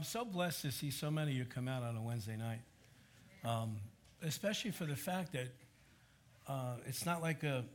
[0.00, 2.62] I'm so blessed to see so many of you come out on a Wednesday night,
[3.44, 3.76] um,
[4.22, 5.48] especially for the fact that
[6.48, 7.66] uh, it's not like a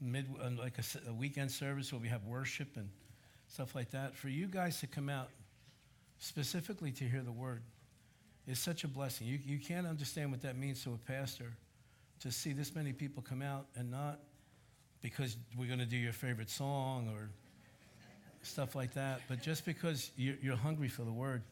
[0.00, 2.88] mid uh, like a, a, weekend service where we have worship and
[3.48, 4.14] stuff like that.
[4.14, 5.30] For you guys to come out
[6.20, 7.62] specifically to hear the word
[8.46, 9.26] is such a blessing.
[9.26, 11.56] You, you can't understand what that means to a pastor
[12.20, 14.20] to see this many people come out and not
[15.02, 17.30] because we're going to do your favorite song or
[18.42, 21.42] stuff like that, but just because you're, hungry for the word.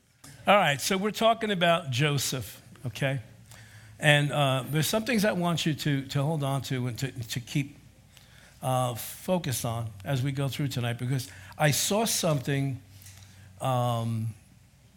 [0.46, 3.20] All right, so we're talking about Joseph, okay?
[3.98, 7.10] And uh, there's some things I want you to, to hold on to and to,
[7.10, 7.76] to keep
[8.62, 12.80] uh, focused on as we go through tonight because I saw something
[13.60, 14.28] um,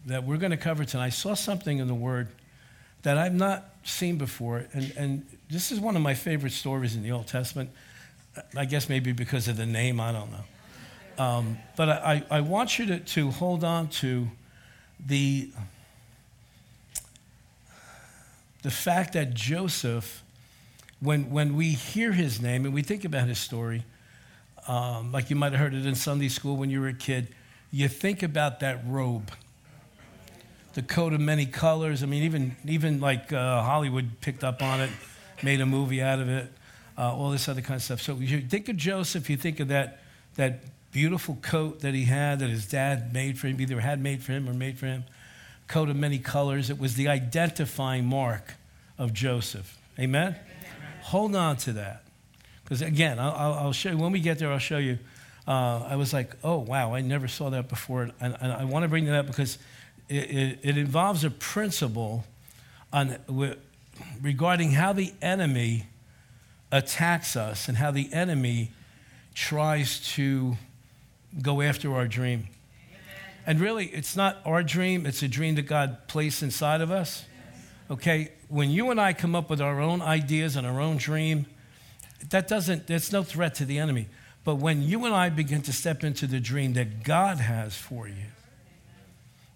[0.06, 1.06] that we're going to cover tonight.
[1.06, 2.30] I saw something in the Word
[3.04, 4.66] that I've not seen before.
[4.74, 7.70] And, and this is one of my favorite stories in the Old Testament.
[8.56, 10.44] I guess maybe because of the name, I don't know.
[11.20, 14.30] Um, but I, I want you to, to hold on to
[15.06, 15.52] the,
[18.62, 20.24] the fact that Joseph,
[21.02, 23.84] when, when we hear his name and we think about his story,
[24.66, 27.28] um, like you might have heard it in Sunday school when you were a kid,
[27.70, 29.30] you think about that robe,
[30.74, 32.02] the coat of many colors.
[32.02, 34.90] I mean, even, even like uh, Hollywood picked up on it,
[35.44, 36.50] made a movie out of it,
[36.98, 38.02] uh, all this other kind of stuff.
[38.02, 40.00] So you think of Joseph, you think of that,
[40.36, 44.24] that beautiful coat that he had that his dad made for him, either had made
[44.24, 45.04] for him or made for him,
[45.68, 46.70] coat of many colors.
[46.70, 48.56] It was the identifying mark
[48.98, 49.78] of Joseph.
[50.00, 50.36] Amen?
[51.04, 52.04] Hold on to that.
[52.64, 55.00] Because again, I'll, I'll, show you, when we get there, I'll show you.
[55.48, 58.10] Uh, I was like, oh, wow, I never saw that before.
[58.20, 59.58] And, and I want to bring that up because
[60.08, 62.26] it, it, it involves a principle
[62.94, 63.18] on,
[64.22, 65.86] regarding how the enemy
[66.72, 68.72] attacks us and how the enemy
[69.34, 70.58] tries to
[71.42, 72.48] go after our dream.
[73.46, 77.26] And really, it's not our dream, it's a dream that God placed inside of us.
[77.90, 78.32] Okay?
[78.48, 81.46] When you and I come up with our own ideas and our own dream,
[82.30, 84.08] that doesn't, that's no threat to the enemy.
[84.44, 88.08] But when you and I begin to step into the dream that God has for
[88.08, 88.26] you,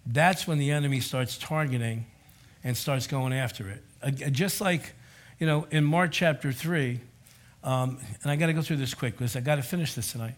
[0.05, 2.05] that's when the enemy starts targeting
[2.63, 4.31] and starts going after it.
[4.31, 4.93] Just like,
[5.39, 6.99] you know, in Mark chapter 3,
[7.63, 10.11] um, and I got to go through this quick because I got to finish this
[10.11, 10.35] tonight.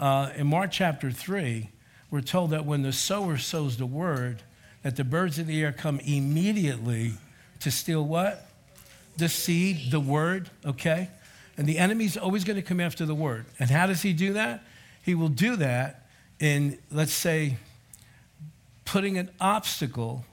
[0.00, 1.68] Uh, in Mark chapter 3,
[2.10, 4.42] we're told that when the sower sows the word,
[4.82, 7.12] that the birds of the air come immediately
[7.60, 8.46] to steal what?
[9.18, 11.10] The seed, the word, okay?
[11.58, 13.44] And the enemy's always going to come after the word.
[13.58, 14.64] And how does he do that?
[15.04, 17.58] He will do that in, let's say,
[18.86, 20.24] putting an obstacle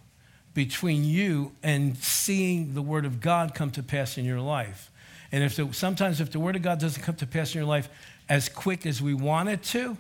[0.53, 4.89] between you and seeing the word of God come to pass in your life.
[5.29, 7.67] And if the, sometimes if the word of God doesn't come to pass in your
[7.67, 7.89] life,
[8.30, 9.98] as quick as we want it to,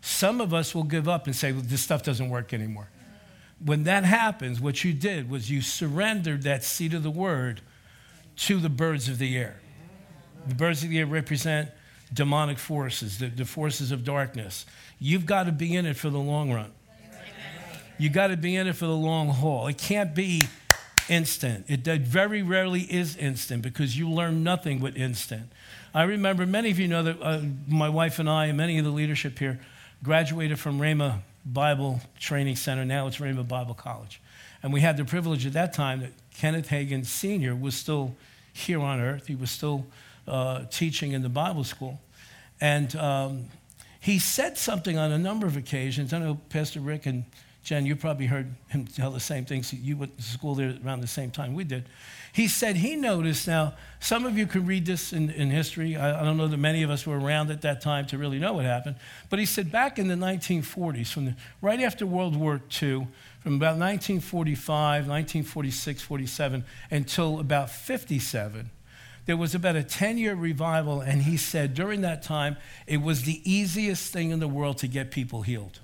[0.00, 2.88] some of us will give up and say, well, this stuff doesn't work anymore.
[3.64, 7.60] When that happens, what you did was you surrendered that seed of the word
[8.36, 9.60] to the birds of the air.
[10.46, 11.70] The birds of the air represent
[12.12, 14.64] demonic forces, the, the forces of darkness.
[15.00, 16.72] You've got to be in it for the long run.
[17.98, 19.66] You've got to be in it for the long haul.
[19.66, 20.42] It can't be
[21.08, 21.64] instant.
[21.68, 25.50] It very rarely is instant because you learn nothing with instant.
[25.94, 28.84] I remember many of you know that uh, my wife and I, and many of
[28.84, 29.58] the leadership here,
[30.02, 32.84] graduated from Rhema Bible Training Center.
[32.84, 34.20] Now it's Rhema Bible College.
[34.62, 37.54] And we had the privilege at that time that Kenneth Hagin Sr.
[37.54, 38.14] was still
[38.52, 39.26] here on earth.
[39.26, 39.86] He was still
[40.26, 42.00] uh, teaching in the Bible school.
[42.60, 43.44] And um,
[44.00, 46.12] he said something on a number of occasions.
[46.12, 47.24] I know Pastor Rick and
[47.68, 49.74] Jen, you probably heard him tell the same things.
[49.74, 51.84] You went to school there around the same time we did.
[52.32, 55.94] He said he noticed, now, some of you can read this in, in history.
[55.94, 58.38] I, I, don't know that many of us were around at that time to really
[58.38, 58.96] know what happened.
[59.28, 63.06] But he said back in the 1940s, from the, right after World War II,
[63.40, 68.70] from about 1945, 1946, 47, until about 57,
[69.26, 71.02] there was about a 10 year revival.
[71.02, 72.56] And he said during that time,
[72.86, 75.80] it was the easiest thing in the world to get people healed.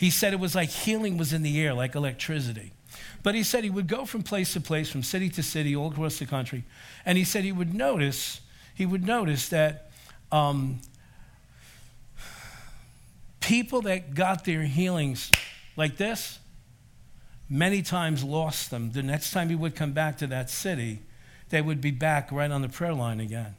[0.00, 2.72] He said it was like healing was in the air, like electricity.
[3.22, 5.92] But he said he would go from place to place, from city to city, all
[5.92, 6.64] across the country.
[7.04, 8.40] And he said he would notice,
[8.74, 9.90] he would notice that
[10.32, 10.80] um,
[13.40, 15.30] people that got their healings
[15.76, 16.38] like this,
[17.50, 18.92] many times lost them.
[18.92, 21.00] The next time he would come back to that city,
[21.50, 23.54] they would be back right on the prayer line again.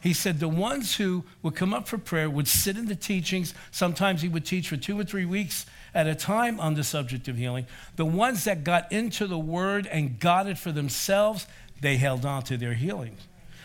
[0.00, 3.54] He said the ones who would come up for prayer would sit in the teachings.
[3.70, 7.28] Sometimes he would teach for two or three weeks at a time on the subject
[7.28, 7.66] of healing.
[7.96, 11.46] The ones that got into the word and got it for themselves,
[11.80, 13.16] they held on to their healing.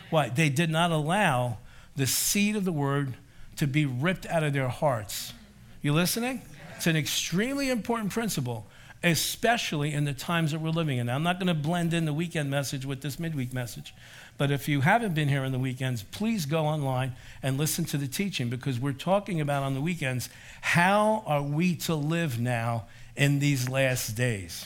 [0.10, 0.30] Why?
[0.30, 1.58] They did not allow
[1.96, 3.16] the seed of the word
[3.58, 5.34] to be ripped out of their hearts.
[5.82, 6.42] You listening?
[6.78, 8.68] It's an extremely important principle.
[9.04, 11.10] especially in the times that we're living in.
[11.10, 13.94] I'm not going to blend in the weekend message with this midweek message,
[14.40, 17.14] but if you haven't been here on the weekends, please go online
[17.44, 20.30] and listen to the teaching because we're talking about on the weekends
[20.62, 22.86] how are we to live now
[23.18, 24.66] in these last days.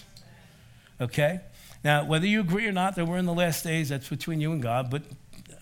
[1.02, 1.42] Okay?
[1.84, 4.52] Now, whether you agree or not that we're in the last days, that's between you
[4.52, 5.02] and God, but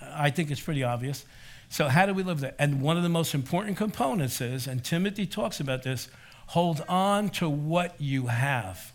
[0.04, 1.24] I think it's pretty obvious.
[1.70, 2.54] So, how do we live there?
[2.60, 6.10] And one of the most important components is, and Timothy talks about this,
[6.48, 8.92] hold on to what you have.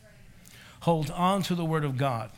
[0.81, 2.31] Hold on to the Word of God.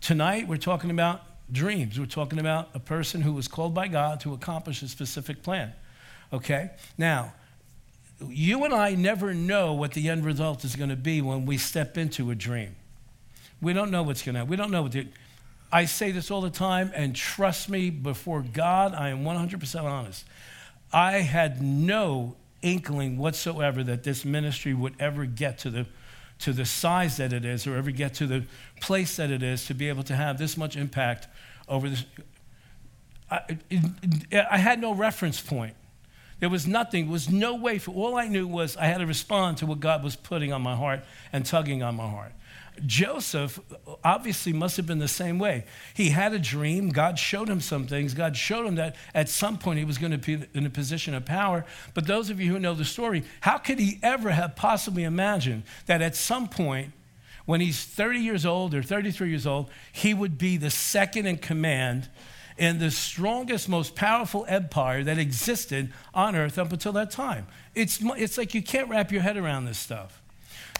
[0.00, 1.98] Tonight, we're talking about dreams.
[1.98, 5.72] We're talking about a person who was called by God to accomplish a specific plan.
[6.32, 6.70] Okay?
[6.96, 7.32] Now,
[8.26, 11.56] you and I never know what the end result is going to be when we
[11.56, 12.74] step into a dream.
[13.60, 14.50] We don't know what's going to happen.
[14.50, 15.06] We don't know what the,
[15.70, 20.24] I say this all the time, and trust me, before God, I am 100% honest.
[20.92, 25.86] I had no inkling whatsoever that this ministry would ever get to the,
[26.40, 28.44] to the size that it is or ever get to the
[28.80, 31.26] place that it is to be able to have this much impact
[31.68, 32.04] over this.
[33.30, 35.74] I, it, I had no reference point.
[36.40, 39.06] There was nothing, there was no way for all I knew was I had to
[39.06, 41.00] respond to what God was putting on my heart
[41.32, 42.32] and tugging on my heart.
[42.86, 43.60] Joseph
[44.04, 45.64] obviously must have been the same way.
[45.94, 46.90] He had a dream.
[46.90, 48.14] God showed him some things.
[48.14, 51.14] God showed him that at some point he was going to be in a position
[51.14, 51.64] of power.
[51.94, 55.64] But those of you who know the story, how could he ever have possibly imagined
[55.86, 56.92] that at some point,
[57.46, 61.38] when he's 30 years old or 33 years old, he would be the second in
[61.38, 62.08] command
[62.58, 67.46] in the strongest, most powerful empire that existed on earth up until that time?
[67.74, 70.20] It's, it's like you can't wrap your head around this stuff.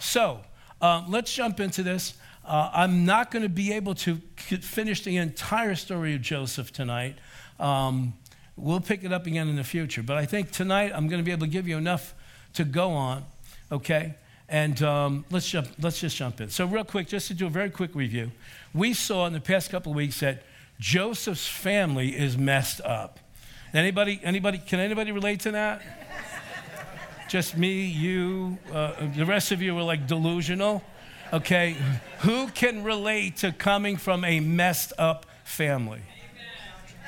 [0.01, 0.41] So,
[0.81, 2.13] uh, let's jump into this.
[2.45, 7.15] Uh, I'm not going to be able to finish the entire story of Joseph tonight.
[7.59, 8.13] Um,
[8.55, 10.01] we'll pick it up again in the future.
[10.01, 12.15] But I think tonight I'm going to be able to give you enough
[12.53, 13.25] to go on,
[13.71, 14.15] okay?
[14.47, 16.49] And um, let's, jump, let's just jump in.
[16.49, 18.31] So, real quick, just to do a very quick review,
[18.73, 20.43] we saw in the past couple of weeks that
[20.79, 23.19] Joseph's family is messed up.
[23.73, 25.83] Anybody, anybody, can anybody relate to that?
[27.29, 30.83] Just me, you, uh, the rest of you are like delusional.
[31.31, 31.77] Okay?
[32.21, 36.01] Who can relate to coming from a messed up family?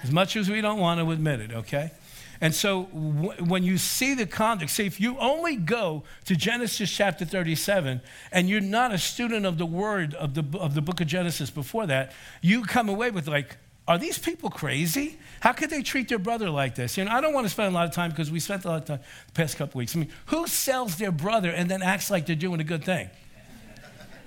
[0.03, 1.91] As much as we don't want to admit it, okay?
[2.39, 6.91] And so w- when you see the context, see, if you only go to Genesis
[6.91, 8.01] chapter 37
[8.31, 11.49] and you're not a student of the word of the, of the book of Genesis
[11.51, 13.57] before that, you come away with like,
[13.87, 15.17] are these people crazy?
[15.39, 16.97] How could they treat their brother like this?
[16.97, 18.69] You know, I don't want to spend a lot of time because we spent a
[18.69, 19.95] lot of time the past couple weeks.
[19.95, 23.09] I mean, who sells their brother and then acts like they're doing a good thing?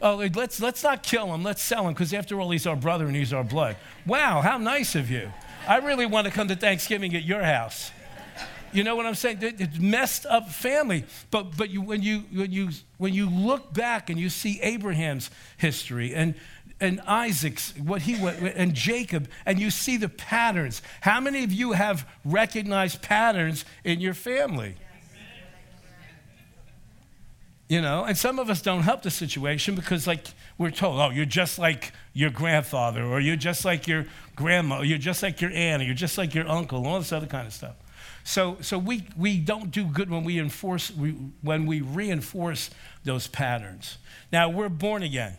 [0.02, 1.42] Oh, let's, let's not kill him.
[1.42, 3.76] Let's sell him because after all, he's our brother and he's our blood.
[4.04, 5.32] Wow, how nice of you.
[5.66, 7.90] I really want to come to Thanksgiving at your house.
[8.74, 9.38] You know what I'm saying?
[9.40, 11.04] It's messed up family.
[11.30, 15.30] But, but you, when, you, when, you, when you look back and you see Abraham's
[15.56, 16.34] history and
[16.80, 20.82] and Isaac's, what he went, and Jacob, and you see the patterns.
[21.00, 24.76] How many of you have recognized patterns in your family?
[27.68, 30.26] You know, and some of us don't help the situation because, like,
[30.58, 34.04] we're told, oh, you're just like your grandfather, or you're just like your
[34.36, 37.12] grandma, or you're just like your aunt, or you're just like your uncle, all this
[37.12, 37.74] other kind of stuff.
[38.22, 41.10] So, so we, we don't do good when we, enforce, we,
[41.40, 42.70] when we reinforce
[43.04, 43.98] those patterns.
[44.30, 45.36] Now, we're born again.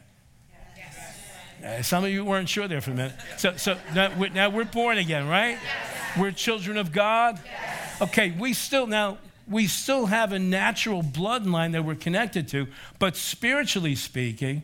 [1.64, 3.16] Uh, some of you weren't sure there for a minute.
[3.38, 5.58] So, so now, we're, now we're born again, right?
[5.62, 6.18] Yes.
[6.18, 7.40] We're children of God.
[7.46, 8.02] Yes.
[8.02, 13.16] Okay, we still now we still have a natural bloodline that we're connected to, but
[13.16, 14.64] spiritually speaking,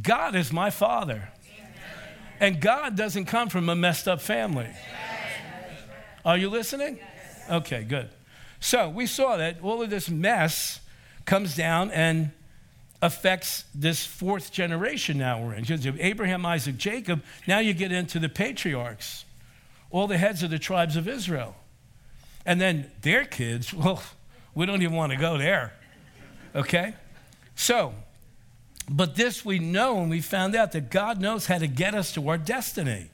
[0.00, 1.30] God is my father.
[1.44, 1.72] Amen.
[2.38, 4.68] And God doesn't come from a messed up family.
[4.68, 4.78] Yes.
[6.24, 7.00] Are you listening?
[7.50, 8.10] Okay, good.
[8.60, 10.80] So we saw that all of this mess
[11.24, 12.30] comes down and
[13.02, 15.64] affects this fourth generation now we're in.
[16.00, 19.24] Abraham, Isaac, Jacob, now you get into the patriarchs,
[19.90, 21.56] all the heads of the tribes of Israel.
[22.44, 24.02] And then their kids, well,
[24.54, 25.72] we don't even want to go there.
[26.54, 26.94] Okay?
[27.54, 27.94] So,
[28.88, 32.12] but this we know and we found out that God knows how to get us
[32.14, 33.10] to our destiny.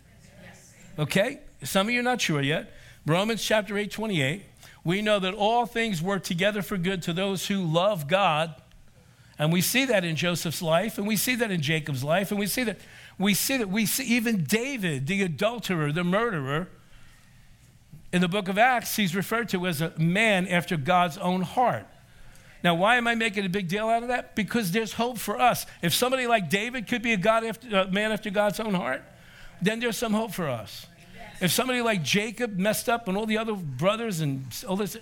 [0.98, 1.40] Okay?
[1.62, 2.72] Some of you are not sure yet.
[3.04, 4.42] Romans chapter 8, 28.
[4.82, 8.54] We know that all things work together for good to those who love God
[9.38, 12.40] and we see that in Joseph's life, and we see that in Jacob's life, and
[12.40, 12.78] we see that
[13.18, 16.68] we see that we see even David, the adulterer, the murderer,
[18.12, 21.86] in the book of Acts, he's referred to as a man after God's own heart.
[22.62, 24.34] Now, why am I making a big deal out of that?
[24.34, 25.66] Because there's hope for us.
[25.82, 29.02] If somebody like David could be a God after, uh, man after God's own heart,
[29.60, 30.86] then there's some hope for us.
[31.40, 34.96] If somebody like Jacob messed up and all the other brothers and all this,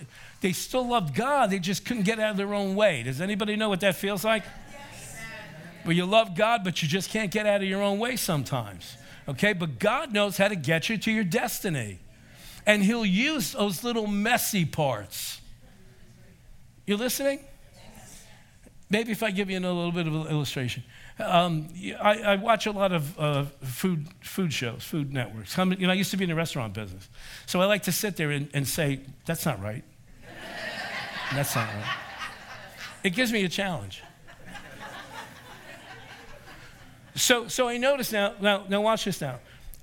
[0.45, 3.03] they still loved God, they just couldn't get out of their own way.
[3.03, 4.45] Does anybody know what that feels like?
[4.71, 5.17] Yes.
[5.85, 8.99] Where you love God, but you just can't get out of your own way sometimes.
[9.27, 9.55] Okay?
[9.55, 11.99] But God knows how to get you to your destiny.
[12.67, 15.41] And He'll use those little messy parts.
[16.85, 17.41] You listening?
[18.91, 20.83] Maybe if I give you a little bit of an illustration.
[21.19, 21.71] Um,
[22.03, 25.57] I, I, watch a lot of uh, food, food shows, food networks.
[25.57, 27.09] You know, I used to be in the restaurant business.
[27.47, 29.85] So I like to sit there and, and say, that's not right.
[31.35, 31.85] That's not right.
[33.03, 34.03] It gives me a challenge.
[37.17, 39.39] So, so I notice now, now, now watch this now.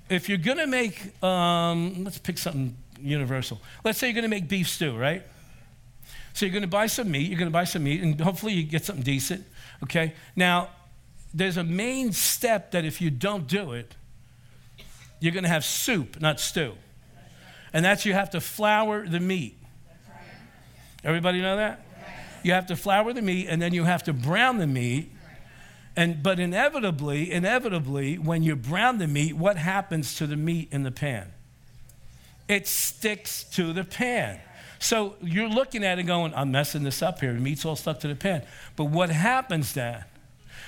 [0.10, 3.62] If you're going to make, um, let's pick something universal.
[3.86, 5.24] Let's say you're going to make beef stew, right?
[6.34, 8.54] So you're going to buy some meat, you're going to buy some meat, and hopefully
[8.54, 9.46] you get something decent,
[9.84, 10.14] okay?
[10.36, 10.70] Now,
[11.34, 13.96] there's a main step that if you don't do it,
[15.20, 16.74] you're going to have soup, not stew.
[17.74, 19.61] And that's you have to flour the meat.
[21.04, 21.86] Everybody know that?
[22.44, 25.12] You have to flour the meat and then you have to brown the meat.
[25.96, 30.84] And but inevitably, inevitably, when you brown the meat, what happens to the meat in
[30.84, 31.34] the pan?
[32.48, 34.40] It sticks to the pan.
[34.80, 37.34] So you're looking at it going, I'm messing this up here.
[37.34, 38.44] The meat's all stuck to the pan.
[38.76, 40.04] But what happens then?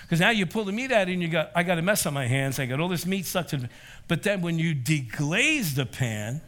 [0.03, 2.13] Because now you pull the meat out and you got, I got a mess on
[2.13, 2.59] my hands.
[2.59, 3.69] I got all this meat stuck to the
[4.07, 6.41] But then when you deglaze the pan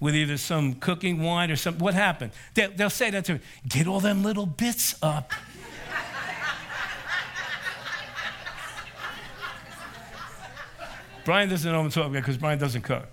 [0.00, 2.32] with either some cooking wine or something, what happened?
[2.54, 5.32] They'll, they'll say that to me, get all them little bits up.
[11.24, 13.06] Brian doesn't know what I'm talking about because Brian doesn't cook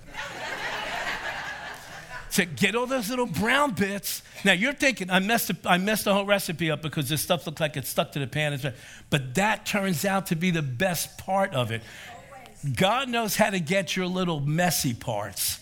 [2.36, 4.22] to get all those little brown bits.
[4.44, 7.46] Now you're thinking, I messed, up, I messed the whole recipe up because this stuff
[7.46, 8.74] looked like it stuck to the pan.
[9.10, 11.82] But that turns out to be the best part of it.
[12.75, 15.62] God knows how to get your little messy parts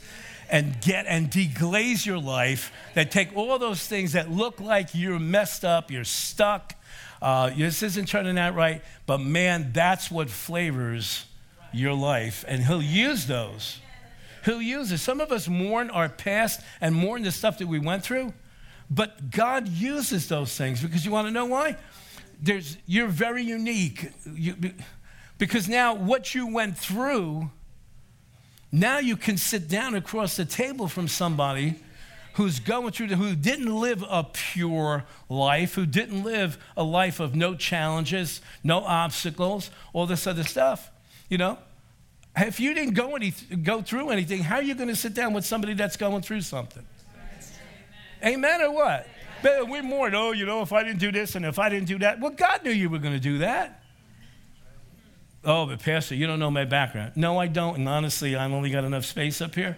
[0.50, 5.20] and get and deglaze your life that take all those things that look like you're
[5.20, 6.76] messed up, you're stuck,
[7.22, 8.82] uh, this isn't turning out right.
[9.06, 11.26] But man, that's what flavors
[11.72, 12.44] your life.
[12.48, 13.80] And He'll use those
[14.44, 14.98] He'll use it.
[14.98, 18.34] Some of us mourn our past and mourn the stuff that we went through,
[18.90, 21.78] but God uses those things because you want to know why?
[22.42, 24.10] There's, you're very unique.
[24.26, 24.56] You,
[25.38, 27.50] because now what you went through,
[28.74, 31.75] now you can sit down across the table from somebody
[32.34, 37.36] who's going through who didn't live a pure life, who didn't live a life of
[37.36, 40.89] no challenges, no obstacles, all this other stuff,
[41.30, 41.60] you know?
[42.36, 45.34] If you didn't go, any, go through anything, how are you going to sit down
[45.34, 46.84] with somebody that's going through something?
[48.24, 49.08] Amen, Amen or what?
[49.44, 51.88] But we're more, oh, you know, if I didn't do this and if I didn't
[51.88, 53.83] do that, well, God knew you were going to do that.
[55.46, 57.14] Oh, but Pastor, you don't know my background.
[57.16, 57.78] No, I don't.
[57.78, 59.78] And honestly, I've only got enough space up here.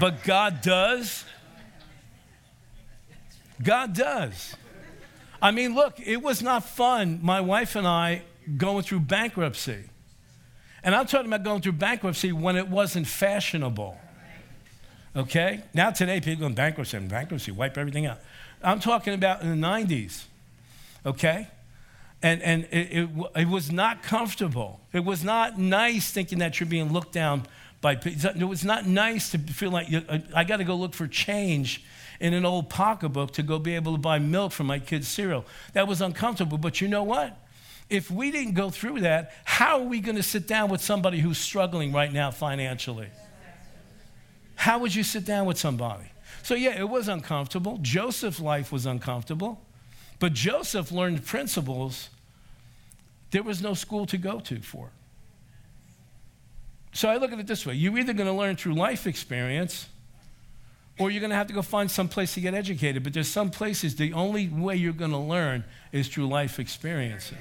[0.00, 1.24] but God does.
[3.62, 4.56] God does.
[5.40, 8.22] I mean, look, it was not fun, my wife and I
[8.56, 9.84] going through bankruptcy.
[10.82, 13.96] And I'm talking about going through bankruptcy when it wasn't fashionable.
[15.14, 15.62] Okay?
[15.74, 18.18] Now, today, people in bankruptcy bankruptcy, wipe everything out.
[18.62, 20.24] I'm talking about in the 90s.
[21.06, 21.48] Okay?
[22.22, 24.80] And, and it, it, it was not comfortable.
[24.92, 27.46] It was not nice thinking that you're being looked down
[27.80, 27.92] by.
[27.92, 30.02] It was not nice to feel like you,
[30.34, 31.84] I got to go look for change
[32.18, 35.44] in an old pocketbook to go be able to buy milk for my kids' cereal.
[35.74, 36.58] That was uncomfortable.
[36.58, 37.38] But you know what?
[37.90, 41.20] if we didn't go through that, how are we going to sit down with somebody
[41.20, 43.08] who's struggling right now financially?
[44.56, 46.04] How would you sit down with somebody?
[46.42, 47.78] So, yeah, it was uncomfortable.
[47.80, 49.60] Joseph's life was uncomfortable.
[50.18, 52.10] But Joseph learned principles
[53.30, 54.90] there was no school to go to for.
[56.92, 59.88] So I look at it this way you're either going to learn through life experience
[60.98, 63.04] or you're going to have to go find some place to get educated.
[63.04, 67.38] But there's some places the only way you're going to learn is through life experiences.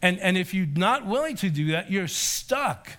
[0.00, 2.92] And, and if you're not willing to do that, you're stuck.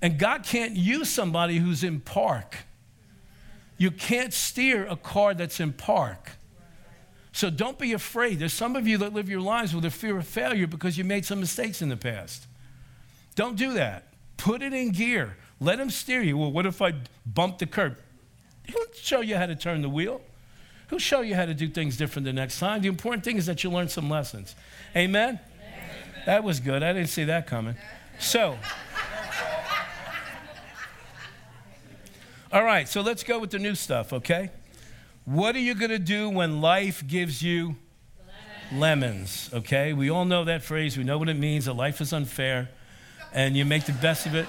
[0.00, 2.58] And God can't use somebody who's in park.
[3.76, 6.32] You can't steer a car that's in park.
[7.32, 8.38] So don't be afraid.
[8.38, 11.04] There's some of you that live your lives with a fear of failure because you
[11.04, 12.46] made some mistakes in the past.
[13.36, 14.08] Don't do that.
[14.36, 15.36] Put it in gear.
[15.60, 16.36] Let him steer you.
[16.36, 16.94] Well, what if I
[17.24, 17.98] bump the curb?
[18.64, 20.20] He'll show you how to turn the wheel.
[20.88, 22.82] He'll show you how to do things different the next time.
[22.82, 24.56] The important thing is that you learn some lessons.
[24.96, 25.38] Amen?
[26.26, 26.82] That was good.
[26.82, 27.76] I didn't see that coming.
[28.18, 28.58] So,
[32.52, 34.50] all right, so let's go with the new stuff, okay?
[35.30, 37.76] What are you going to do when life gives you
[38.72, 39.48] lemons?
[39.54, 40.98] Okay, we all know that phrase.
[40.98, 42.68] We know what it means that life is unfair,
[43.32, 44.46] and you make the best of it.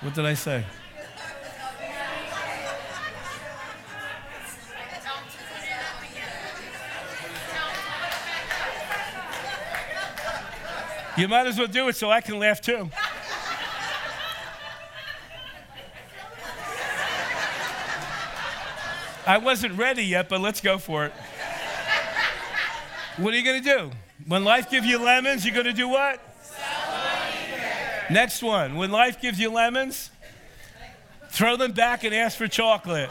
[0.00, 0.64] What did I say?
[11.18, 12.90] You might as well do it so I can laugh too.
[19.26, 21.12] I wasn't ready yet, but let's go for it.
[23.16, 23.90] What are you going to do?
[24.26, 26.20] When life gives you lemons, you're going to do what?
[28.08, 28.76] Next one.
[28.76, 30.10] When life gives you lemons,
[31.30, 33.10] throw them back and ask for chocolate.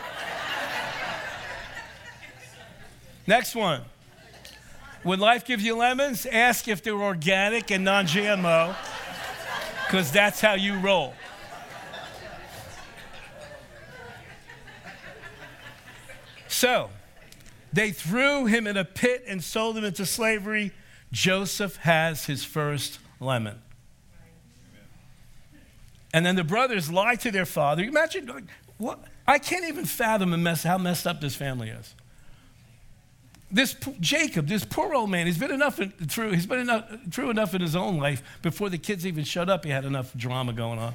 [3.27, 3.81] Next one.
[5.03, 8.75] When life gives you lemons, ask if they're organic and non GMO,
[9.85, 11.13] because that's how you roll.
[16.55, 16.89] So,
[17.73, 20.71] they threw him in a pit and sold him into slavery.
[21.11, 23.61] Joseph has his first lemon.
[26.13, 27.83] And then the brothers lie to their father.
[27.83, 28.47] Imagine
[28.77, 31.93] what I can't even fathom mess, how messed up this family is.
[33.51, 36.31] This Jacob, this poor old man, he's been enough in, through.
[36.31, 39.65] He's been enough, through enough in his own life before the kids even showed up.
[39.65, 40.93] He had enough drama going on.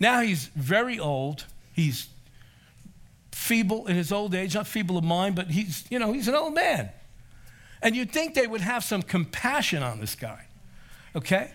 [0.00, 1.44] Now he's very old.
[1.72, 2.08] He's
[3.42, 6.34] feeble in his old age, not feeble of mind, but he's, you know, he's an
[6.34, 6.90] old man.
[7.82, 10.46] And you'd think they would have some compassion on this guy,
[11.16, 11.52] okay?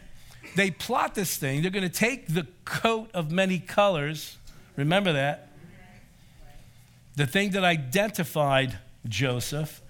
[0.56, 1.62] They plot this thing.
[1.62, 4.38] They're going to take the coat of many colors.
[4.76, 5.50] Remember that?
[7.16, 8.78] The thing that identified
[9.08, 9.82] Joseph.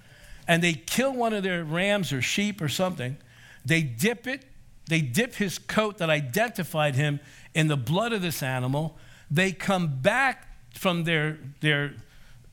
[0.48, 3.18] And they kill one of their rams or sheep or something.
[3.66, 4.46] They dip it,
[4.88, 7.20] they dip his coat that identified him
[7.54, 8.98] in the blood of this animal.
[9.30, 11.94] They come back from their, their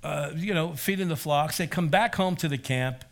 [0.03, 1.59] uh, you know, feeding the flocks.
[1.59, 3.05] They come back home to the camp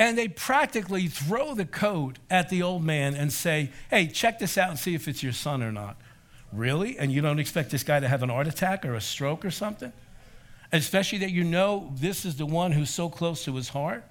[0.00, 4.56] and they practically throw the coat at the old man and say, hey, check this
[4.56, 6.00] out and see if it's your son or not.
[6.52, 6.98] Really?
[6.98, 9.50] And you don't expect this guy to have an heart attack or a stroke or
[9.50, 9.92] something?
[10.72, 14.04] Especially that you know this is the one who's so close to his heart?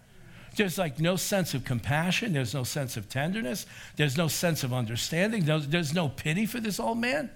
[0.55, 2.33] There's like no sense of compassion.
[2.33, 3.65] There's no sense of tenderness.
[3.95, 5.45] There's no sense of understanding.
[5.45, 7.31] There's, there's no pity for this old man.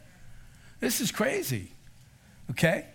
[0.83, 1.71] This is crazy.
[2.51, 2.85] Okay?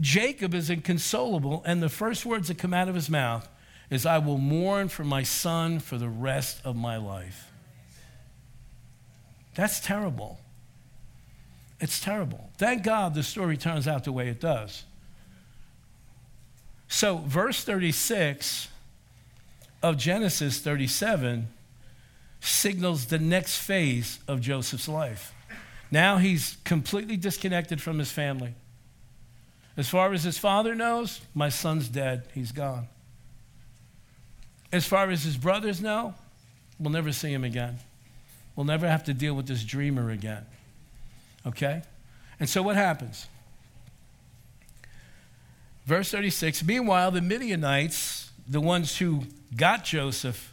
[0.00, 3.48] Jacob is inconsolable, and the first words that come out of his mouth
[3.88, 7.52] is, I will mourn for my son for the rest of my life.
[9.54, 10.40] That's terrible.
[11.78, 12.50] It's terrible.
[12.58, 14.82] Thank God the story turns out the way it does.
[16.88, 18.66] So, verse 36
[19.84, 21.46] of Genesis 37
[22.40, 25.32] signals the next phase of Joseph's life.
[25.90, 28.54] Now he's completely disconnected from his family.
[29.76, 32.24] As far as his father knows, my son's dead.
[32.34, 32.88] He's gone.
[34.72, 36.14] As far as his brothers know,
[36.78, 37.78] we'll never see him again.
[38.54, 40.44] We'll never have to deal with this dreamer again.
[41.46, 41.82] Okay?
[42.38, 43.26] And so what happens?
[45.86, 49.24] Verse 36 Meanwhile, the Midianites, the ones who
[49.56, 50.52] got Joseph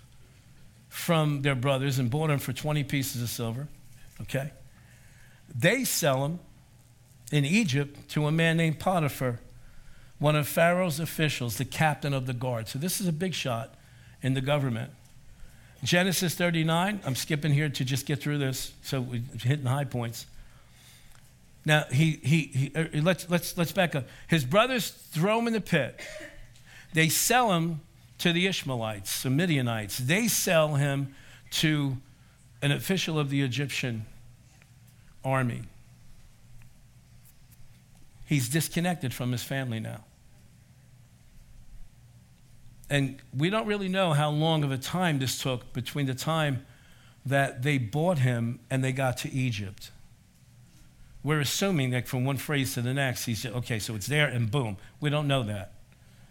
[0.89, 3.67] from their brothers and bought him for 20 pieces of silver,
[4.21, 4.51] okay?
[5.57, 6.39] They sell him
[7.31, 9.39] in Egypt to a man named Potiphar,
[10.19, 12.67] one of Pharaoh's officials, the captain of the guard.
[12.67, 13.73] So this is a big shot
[14.21, 14.91] in the government.
[15.83, 20.25] Genesis 39, I'm skipping here to just get through this, so we're hitting high points.
[21.65, 24.07] Now, he, he, he uh, let's, let's, let's back up.
[24.27, 25.99] His brothers throw him in the pit.
[26.93, 27.81] They sell him
[28.19, 29.97] to the Ishmaelites, the Midianites.
[29.97, 31.13] They sell him
[31.51, 31.97] to
[32.61, 34.05] an official of the Egyptian
[35.27, 35.63] army.
[38.25, 40.03] He's disconnected from his family now.
[42.89, 46.65] And we don't really know how long of a time this took between the time
[47.25, 49.91] that they bought him and they got to Egypt.
[51.23, 54.27] We're assuming that from one phrase to the next, he said, okay, so it's there
[54.27, 54.77] and boom.
[55.01, 55.73] We don't know that.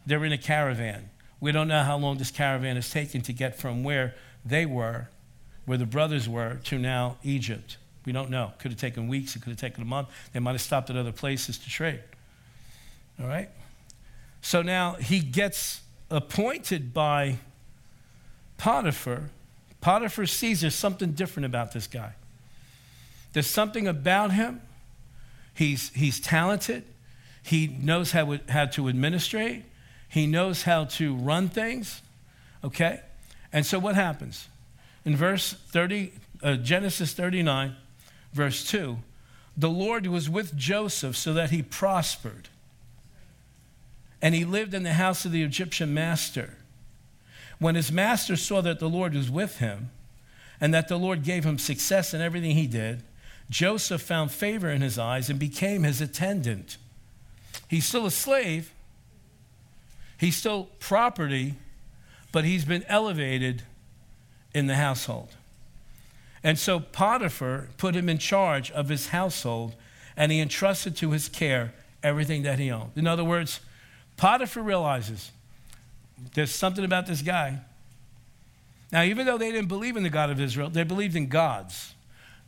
[0.06, 1.10] They're in a caravan.
[1.38, 5.10] We don't know how long this caravan has taken to get from where they were,
[5.66, 7.76] where the brothers were, to now Egypt.
[8.06, 8.52] We don't know.
[8.58, 10.08] Could have taken weeks, it could have taken a month.
[10.32, 12.00] They might have stopped at other places to trade.
[13.20, 13.50] All right?
[14.40, 17.38] So now he gets appointed by
[18.58, 19.30] Potiphar.
[19.80, 22.12] Potiphar sees there's something different about this guy.
[23.32, 24.60] There's something about him.
[25.52, 26.84] He's, he's talented.
[27.42, 29.64] He knows how, how to administrate.
[30.08, 32.02] He knows how to run things.
[32.62, 33.00] Okay?
[33.52, 34.48] And so what happens?
[35.04, 37.76] In verse 30, uh, Genesis 39,
[38.36, 38.98] verse 2,
[39.56, 42.48] the Lord was with Joseph so that he prospered.
[44.20, 46.58] And he lived in the house of the Egyptian master.
[47.58, 49.90] When his master saw that the Lord was with him
[50.60, 53.02] and that the Lord gave him success in everything he did,
[53.48, 56.76] Joseph found favor in his eyes and became his attendant.
[57.68, 58.72] He's still a slave,
[60.18, 61.54] he's still property,
[62.32, 63.62] but he's been elevated
[64.52, 65.30] in the household.
[66.46, 69.74] And so Potiphar put him in charge of his household
[70.16, 72.92] and he entrusted to his care everything that he owned.
[72.94, 73.58] In other words,
[74.16, 75.32] Potiphar realizes
[76.34, 77.58] there's something about this guy.
[78.92, 81.96] Now, even though they didn't believe in the God of Israel, they believed in gods.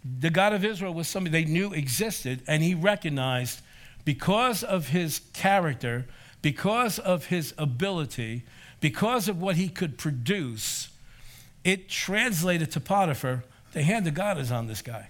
[0.04, 3.62] The God of Israel was somebody they knew existed, and he recognized
[4.04, 6.06] because of his character,
[6.40, 8.44] because of his ability,
[8.78, 10.90] because of what he could produce,
[11.64, 15.08] it translated to Potiphar the hand of God is on this guy.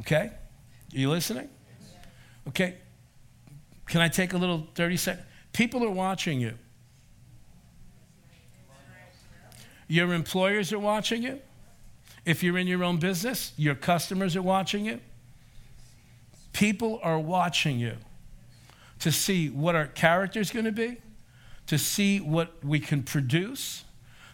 [0.00, 0.30] Okay?
[0.30, 1.48] Are you listening?
[2.48, 2.76] Okay.
[3.86, 5.26] Can I take a little 30 seconds?
[5.52, 6.54] People are watching you.
[9.86, 11.40] Your employers are watching you.
[12.24, 15.00] If you're in your own business, your customers are watching you.
[16.52, 17.96] People are watching you
[19.00, 20.96] to see what our character is going to be,
[21.66, 23.84] to see what we can produce,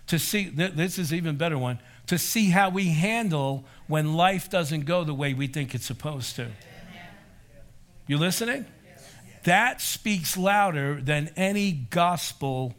[0.06, 4.84] to see, this is even better one, to see how we handle when life doesn't
[4.84, 6.48] go the way we think it's supposed to.
[8.08, 8.66] You listening?
[9.44, 12.74] That speaks louder than any gospel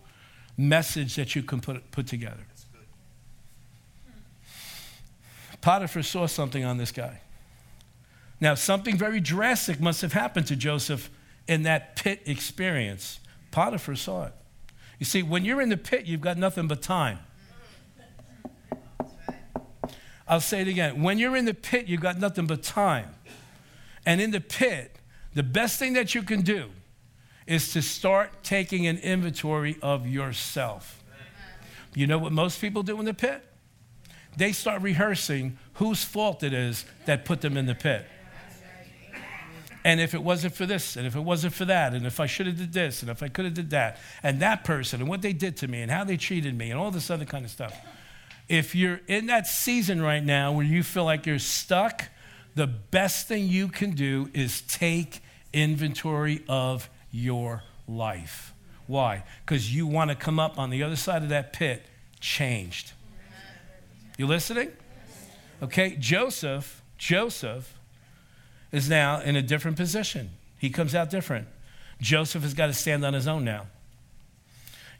[0.58, 2.46] message that you can put, put together.
[5.62, 7.22] Potiphar saw something on this guy.
[8.42, 11.10] Now, something very drastic must have happened to Joseph
[11.48, 13.22] in that pit experience.
[13.52, 14.34] Potiphar saw it.
[15.00, 17.20] You see, when you're in the pit, you've got nothing but time.
[20.32, 21.04] I'll say it again.
[21.04, 23.14] When you're in the pit, you've got nothing but time.
[24.06, 24.96] And in the pit,
[25.34, 26.70] the best thing that you can do
[27.46, 31.04] is to start taking an inventory of yourself.
[31.94, 33.44] You know what most people do in the pit?
[34.38, 38.06] They start rehearsing whose fault it is that put them in the pit.
[39.84, 42.28] And if it wasn't for this, and if it wasn't for that, and if I
[42.28, 45.10] should have did this, and if I could have did that, and that person, and
[45.10, 47.44] what they did to me, and how they treated me, and all this other kind
[47.44, 47.76] of stuff.
[48.52, 52.10] If you're in that season right now where you feel like you're stuck,
[52.54, 55.22] the best thing you can do is take
[55.54, 58.54] inventory of your life.
[58.88, 59.24] Why?
[59.46, 61.86] Because you want to come up on the other side of that pit
[62.20, 62.92] changed.
[64.18, 64.74] You listening?
[65.64, 67.80] Okay, Joseph, Joseph
[68.74, 70.32] is now in a different position.
[70.58, 71.48] He comes out different.
[72.02, 73.68] Joseph has got to stand on his own now.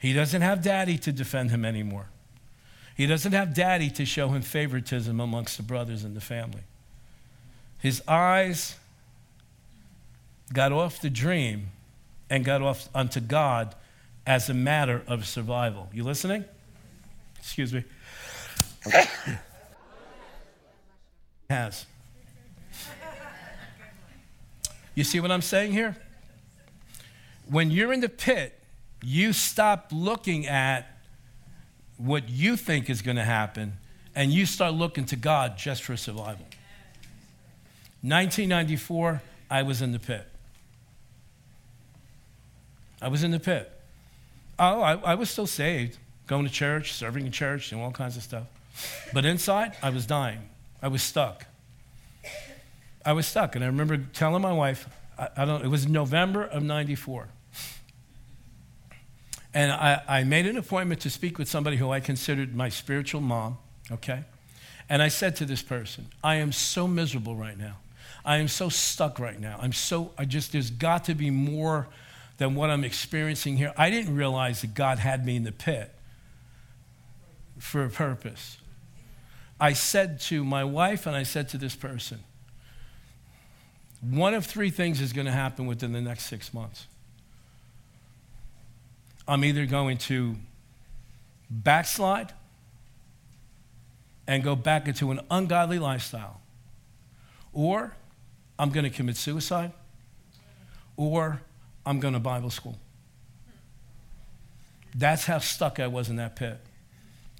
[0.00, 2.06] He doesn't have daddy to defend him anymore.
[2.96, 6.62] He doesn't have daddy to show him favoritism amongst the brothers in the family.
[7.78, 8.76] His eyes
[10.52, 11.68] got off the dream
[12.28, 13.74] and got off unto God
[14.26, 15.88] as a matter of survival.
[15.92, 16.44] You listening?
[17.38, 17.84] Excuse me.
[21.50, 21.86] has.
[24.94, 25.96] You see what I'm saying here?
[27.48, 28.58] When you're in the pit,
[29.02, 30.91] you stop looking at
[32.02, 33.74] what you think is going to happen
[34.14, 36.46] and you start looking to God just for survival.
[38.02, 40.26] 1994, I was in the pit.
[43.00, 43.70] I was in the pit.
[44.58, 48.16] Oh, I, I was still saved, going to church, serving in church, and all kinds
[48.16, 48.46] of stuff.
[49.12, 50.48] But inside, I was dying.
[50.82, 51.46] I was stuck.
[53.04, 53.54] I was stuck.
[53.54, 54.88] And I remember telling my wife,
[55.18, 57.28] I, I don't, it was November of 94.
[59.54, 63.20] And I, I made an appointment to speak with somebody who I considered my spiritual
[63.20, 63.58] mom,
[63.90, 64.24] okay?
[64.88, 67.76] And I said to this person, I am so miserable right now.
[68.24, 69.58] I am so stuck right now.
[69.60, 71.88] I'm so, I just, there's got to be more
[72.38, 73.72] than what I'm experiencing here.
[73.76, 75.94] I didn't realize that God had me in the pit
[77.58, 78.56] for a purpose.
[79.60, 82.20] I said to my wife and I said to this person,
[84.00, 86.86] one of three things is going to happen within the next six months.
[89.26, 90.36] I'm either going to
[91.48, 92.32] backslide
[94.26, 96.40] and go back into an ungodly lifestyle,
[97.52, 97.94] or
[98.58, 99.72] I'm going to commit suicide,
[100.96, 101.42] or
[101.84, 102.78] I'm going to Bible school.
[104.94, 106.58] That's how stuck I was in that pit.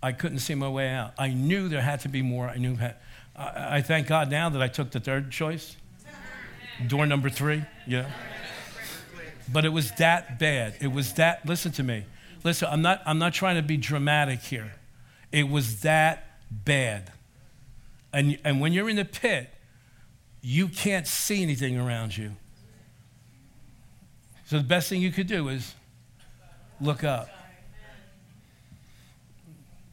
[0.02, 1.12] I couldn't see my way out.
[1.18, 2.48] I knew there had to be more.
[2.48, 2.76] I knew.
[3.36, 5.76] I, I thank God now that I took the third choice,
[6.88, 7.64] door number three.
[7.86, 8.10] Yeah.
[9.52, 10.76] But it was that bad.
[10.80, 11.46] It was that.
[11.46, 12.04] Listen to me.
[12.44, 12.68] Listen.
[12.70, 13.02] I'm not.
[13.06, 14.72] I'm not trying to be dramatic here.
[15.30, 17.12] It was that bad.
[18.12, 19.50] And and when you're in the pit,
[20.40, 22.32] you can't see anything around you.
[24.46, 25.74] So the best thing you could do is
[26.80, 27.30] look up.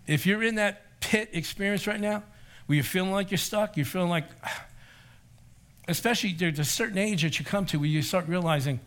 [0.06, 2.24] If you're in that pit experience right now,
[2.66, 4.26] where you're feeling like you're stuck, you're feeling like,
[5.88, 8.80] especially there's a certain age that you come to where you start realizing,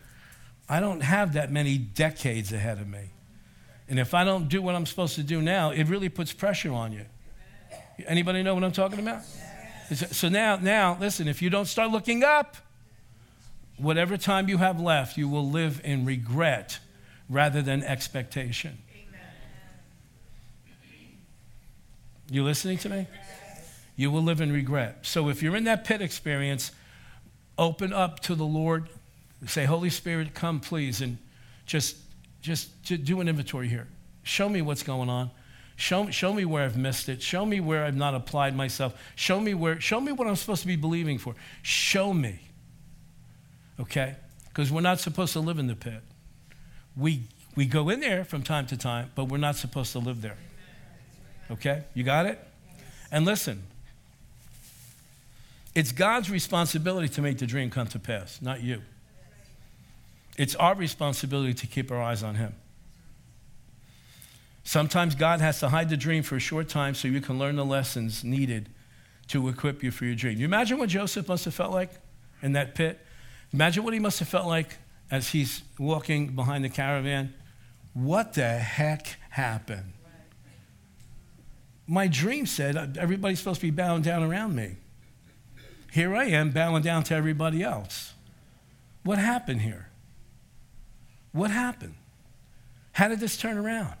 [0.69, 3.11] I don't have that many decades ahead of me.
[3.89, 6.71] And if I don't do what I'm supposed to do now, it really puts pressure
[6.71, 7.05] on you.
[8.07, 9.21] Anybody know what I'm talking about?
[9.93, 12.57] So now, now, listen, if you don't start looking up,
[13.77, 16.79] whatever time you have left, you will live in regret
[17.29, 18.77] rather than expectation.
[22.31, 23.07] You listening to me?
[23.95, 24.99] You will live in regret.
[25.03, 26.71] So if you're in that pit experience,
[27.57, 28.89] open up to the Lord.
[29.45, 31.17] Say, Holy Spirit, come please, and
[31.65, 31.97] just
[32.43, 33.87] just do an inventory here.
[34.23, 35.31] Show me what's going on.
[35.75, 37.21] Show, show me where I've missed it.
[37.21, 38.93] Show me where I've not applied myself.
[39.15, 41.35] Show me where, show me what I'm supposed to be believing for.
[41.63, 42.39] Show me.
[43.79, 44.15] Okay?
[44.49, 46.01] Because we're not supposed to live in the pit.
[46.95, 47.23] We,
[47.55, 50.37] we go in there from time to time, but we're not supposed to live there.
[51.49, 51.83] Okay?
[51.93, 52.39] You got it?
[53.09, 53.63] And listen,
[55.73, 58.81] it's God's responsibility to make the dream come to pass, not you.
[60.37, 62.55] It's our responsibility to keep our eyes on Him.
[64.63, 67.57] Sometimes God has to hide the dream for a short time so you can learn
[67.57, 68.69] the lessons needed
[69.27, 70.39] to equip you for your dream.
[70.39, 71.91] You imagine what Joseph must have felt like
[72.41, 72.99] in that pit?
[73.51, 74.77] Imagine what he must have felt like
[75.11, 77.33] as he's walking behind the caravan.
[77.93, 79.93] What the heck happened?
[81.85, 84.77] My dream said uh, everybody's supposed to be bowing down around me.
[85.91, 88.13] Here I am bowing down to everybody else.
[89.03, 89.89] What happened here?
[91.33, 91.95] What happened?
[92.93, 93.95] How did this turn around?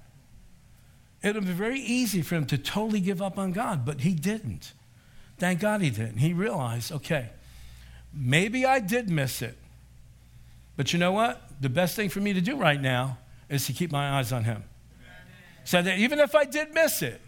[1.21, 4.13] It would be very easy for him to totally give up on God, but he
[4.13, 4.73] didn't.
[5.39, 6.17] Thank God he didn't.
[6.17, 7.29] He realized, okay,
[8.13, 9.57] maybe I did miss it.
[10.75, 11.41] But you know what?
[11.61, 13.17] The best thing for me to do right now
[13.49, 14.63] is to keep my eyes on him.
[15.63, 17.21] So that even if I did miss it,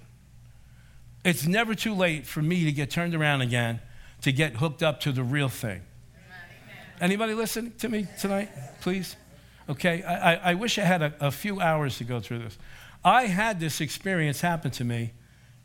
[1.24, 3.80] it's never too late for me to get turned around again,
[4.22, 5.82] to get hooked up to the real thing.
[7.02, 8.50] Anybody listen to me tonight,
[8.82, 9.16] please?
[9.68, 12.56] Okay, I, I wish I had a, a few hours to go through this.
[13.04, 15.12] I had this experience happen to me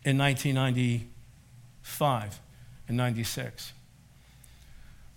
[0.04, 2.40] in 1995
[2.88, 3.74] and 96.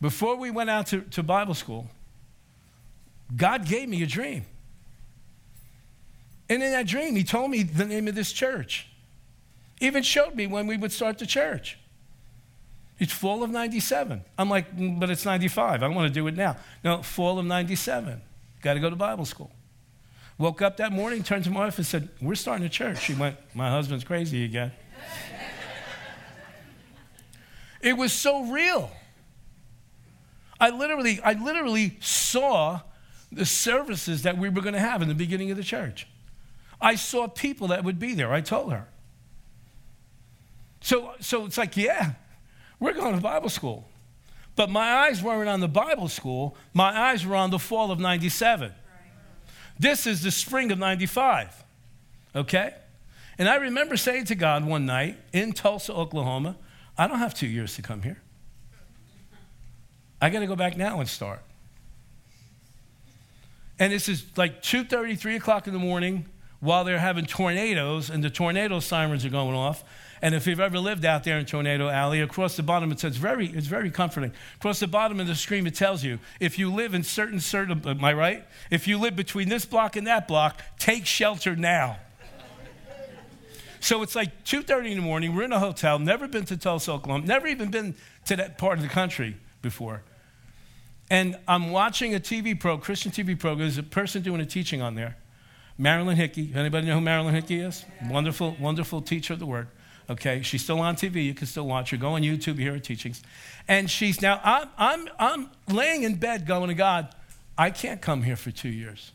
[0.01, 1.87] Before we went out to, to Bible school,
[3.35, 4.43] God gave me a dream.
[6.49, 8.87] And in that dream, He told me the name of this church.
[9.79, 11.79] Even showed me when we would start the church.
[12.99, 14.21] It's fall of 97.
[14.37, 15.81] I'm like, mm, but it's 95.
[15.83, 16.57] I want to do it now.
[16.83, 18.21] No, fall of 97.
[18.63, 19.51] Got to go to Bible school.
[20.37, 23.01] Woke up that morning, turned to my wife and said, We're starting a church.
[23.01, 24.71] She went, My husband's crazy again.
[27.81, 28.89] it was so real.
[30.59, 32.79] I literally, I literally saw
[33.31, 36.07] the services that we were going to have in the beginning of the church.
[36.79, 38.31] I saw people that would be there.
[38.31, 38.87] I told her.
[40.81, 42.13] So, so it's like, yeah,
[42.79, 43.89] we're going to Bible school.
[44.55, 47.99] But my eyes weren't on the Bible school, my eyes were on the fall of
[47.99, 48.71] 97.
[49.79, 51.63] This is the spring of 95.
[52.35, 52.73] Okay?
[53.37, 56.55] And I remember saying to God one night in Tulsa, Oklahoma,
[56.97, 58.21] I don't have two years to come here.
[60.21, 61.41] I got to go back now and start.
[63.79, 66.27] And this is like 2.30, 3 o'clock in the morning
[66.59, 69.83] while they're having tornadoes and the tornado sirens are going off.
[70.23, 73.17] And if you've ever lived out there in Tornado Alley, across the bottom it says
[73.17, 74.31] very, it's very comforting.
[74.55, 77.85] Across the bottom of the screen it tells you if you live in certain certain,
[77.85, 78.45] am I right?
[78.71, 81.97] If you live between this block and that block, take shelter now.
[83.81, 85.35] so it's like 2:30 in the morning.
[85.35, 85.99] We're in a hotel.
[85.99, 87.25] Never been to Tulsa, Oklahoma.
[87.27, 87.93] Never even been
[88.27, 90.03] to that part of the country before.
[91.09, 93.67] And I'm watching a TV pro, Christian TV program.
[93.67, 95.17] There's a person doing a teaching on there.
[95.77, 96.53] Marilyn Hickey.
[96.55, 97.83] Anybody know who Marilyn Hickey is?
[98.09, 99.67] Wonderful, wonderful teacher of the word.
[100.09, 101.25] Okay, she's still on TV.
[101.25, 101.97] You can still watch her.
[101.97, 103.21] Go on YouTube, hear her teachings.
[103.67, 107.13] And she's now, I'm, I'm, I'm laying in bed going to God,
[107.57, 109.11] I can't come here for two years.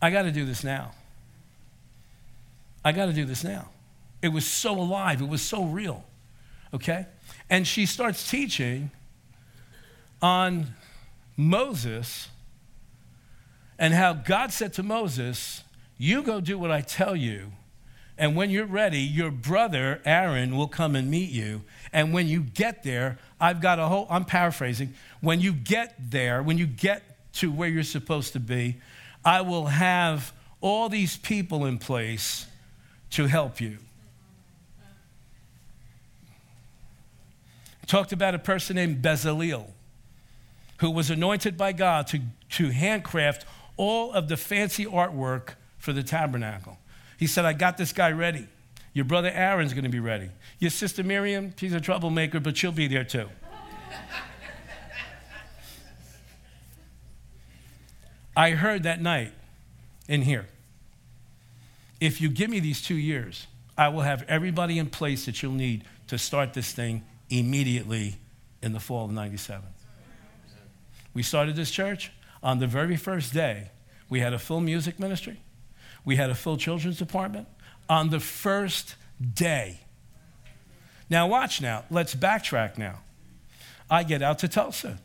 [0.00, 0.92] I got to do this now.
[2.84, 3.68] I got to do this now.
[4.20, 6.04] It was so alive, it was so real.
[6.74, 7.06] Okay?
[7.48, 8.90] And she starts teaching
[10.20, 10.74] on
[11.36, 12.28] Moses
[13.78, 15.62] and how God said to Moses,
[15.98, 17.52] You go do what I tell you
[18.22, 21.62] and when you're ready, your brother Aaron will come and meet you.
[21.92, 24.94] And when you get there, I've got a whole, I'm paraphrasing.
[25.20, 27.02] When you get there, when you get
[27.38, 28.76] to where you're supposed to be,
[29.24, 32.46] I will have all these people in place
[33.10, 33.78] to help you.
[37.88, 39.66] Talked about a person named Bezalel
[40.76, 46.04] who was anointed by God to, to handcraft all of the fancy artwork for the
[46.04, 46.78] tabernacle.
[47.18, 48.48] He said, I got this guy ready.
[48.94, 50.30] Your brother Aaron's going to be ready.
[50.58, 53.28] Your sister Miriam, she's a troublemaker, but she'll be there too.
[58.36, 59.32] I heard that night
[60.08, 60.46] in here.
[62.00, 63.46] if you give me these two years,
[63.76, 68.16] I will have everybody in place that you'll need to start this thing immediately
[68.62, 69.62] in the fall of 97.
[71.14, 72.10] We started this church
[72.42, 73.70] on the very first day.
[74.08, 75.40] We had a full music ministry,
[76.04, 77.48] we had a full children's department
[77.88, 78.96] on the first
[79.34, 79.80] day.
[81.08, 81.84] Now, watch now.
[81.90, 83.00] Let's backtrack now.
[83.90, 84.98] I get out to Tulsa.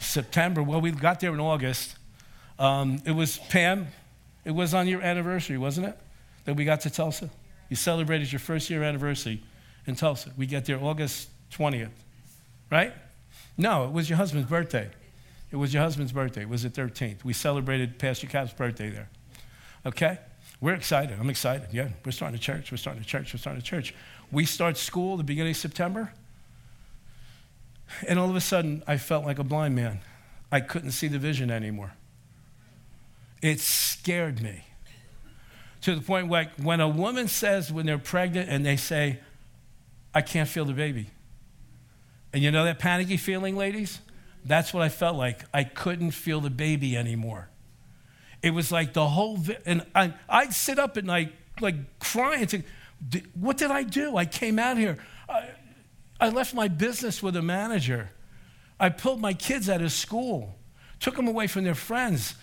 [0.00, 1.96] September, well, we got there in August.
[2.58, 3.88] Um, it was Pam,
[4.44, 5.98] it was on your anniversary, wasn't it?
[6.44, 7.30] That we got to Tulsa.
[7.68, 9.42] You celebrated your first year anniversary
[9.86, 10.30] in Tulsa.
[10.36, 11.90] We get there August 20th,
[12.70, 12.92] right?
[13.56, 14.88] No, it was your husband's birthday.
[15.50, 16.42] It was your husband's birthday.
[16.42, 17.24] It was the 13th.
[17.24, 19.08] We celebrated Pastor Cap's birthday there.
[19.86, 20.18] Okay?
[20.60, 21.18] We're excited.
[21.18, 21.68] I'm excited.
[21.72, 22.70] Yeah, we're starting a church.
[22.70, 23.32] We're starting a church.
[23.32, 23.94] We're starting a church.
[24.32, 26.12] We start school the beginning of September.
[28.06, 30.00] And all of a sudden, I felt like a blind man.
[30.50, 31.92] I couldn't see the vision anymore.
[33.40, 34.64] It scared me
[35.82, 39.20] to the point where when a woman says when they're pregnant and they say,
[40.12, 41.10] I can't feel the baby.
[42.32, 44.00] And you know that panicky feeling, ladies?
[44.44, 45.44] That's what I felt like.
[45.54, 47.48] I couldn't feel the baby anymore.
[48.42, 52.46] It was like the whole, vi- and I, I'd sit up at night like crying.
[52.46, 52.62] To,
[53.34, 54.16] what did I do?
[54.16, 54.98] I came out here.
[55.28, 55.48] I,
[56.20, 58.10] I left my business with a manager.
[58.78, 60.54] I pulled my kids out of school,
[61.00, 62.34] took them away from their friends.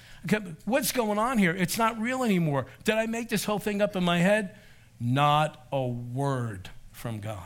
[0.65, 1.51] What's going on here?
[1.51, 2.65] It's not real anymore.
[2.83, 4.55] Did I make this whole thing up in my head?
[4.99, 7.39] Not a word from God.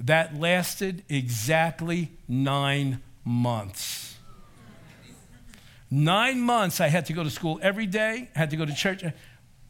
[0.00, 4.01] That lasted exactly nine months.
[5.94, 9.04] Nine months I had to go to school every day, had to go to church,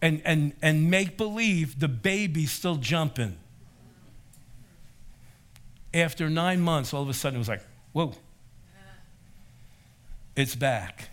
[0.00, 3.36] and, and, and make believe the baby's still jumping.
[5.92, 8.14] After nine months, all of a sudden it was like, whoa,
[10.36, 11.08] it's back.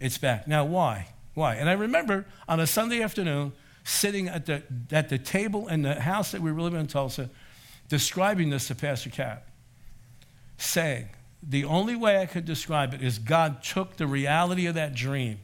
[0.00, 0.48] It's back.
[0.48, 1.08] Now, why?
[1.34, 1.56] Why?
[1.56, 3.52] And I remember on a Sunday afternoon
[3.84, 7.28] sitting at the, at the table in the house that we were living in Tulsa,
[7.90, 9.46] describing this to Pastor Cap,
[10.56, 11.10] saying,
[11.42, 15.38] the only way I could describe it is God took the reality of that dream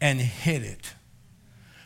[0.00, 0.94] and hid it.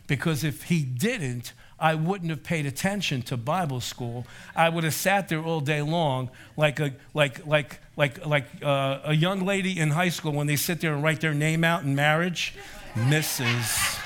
[0.07, 4.25] Because if He didn't, I wouldn't have paid attention to Bible school.
[4.55, 8.99] I would have sat there all day long like a, like, like, like, like uh,
[9.03, 11.83] a young lady in high school when they sit there and write their name out
[11.83, 12.55] in marriage,
[12.95, 14.01] Mrs.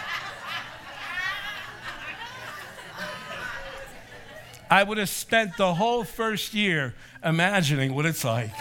[4.69, 8.53] I would have spent the whole first year imagining what it's like.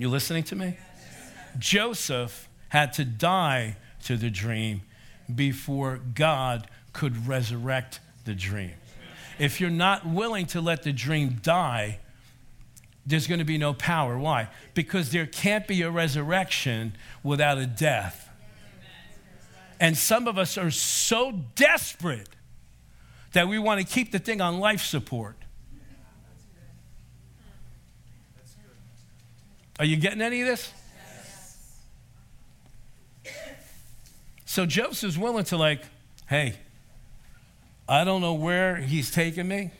[0.00, 0.78] You listening to me?
[1.58, 4.80] Joseph had to die to the dream
[5.32, 8.72] before God could resurrect the dream.
[9.38, 11.98] If you're not willing to let the dream die,
[13.04, 14.16] there's going to be no power.
[14.16, 14.48] Why?
[14.72, 18.30] Because there can't be a resurrection without a death.
[19.78, 22.30] And some of us are so desperate
[23.32, 25.36] that we want to keep the thing on life support.
[29.80, 30.70] Are you getting any of this?
[34.44, 35.82] So Joseph's willing to, like,
[36.28, 36.56] hey,
[37.88, 39.70] I don't know where he's taking me,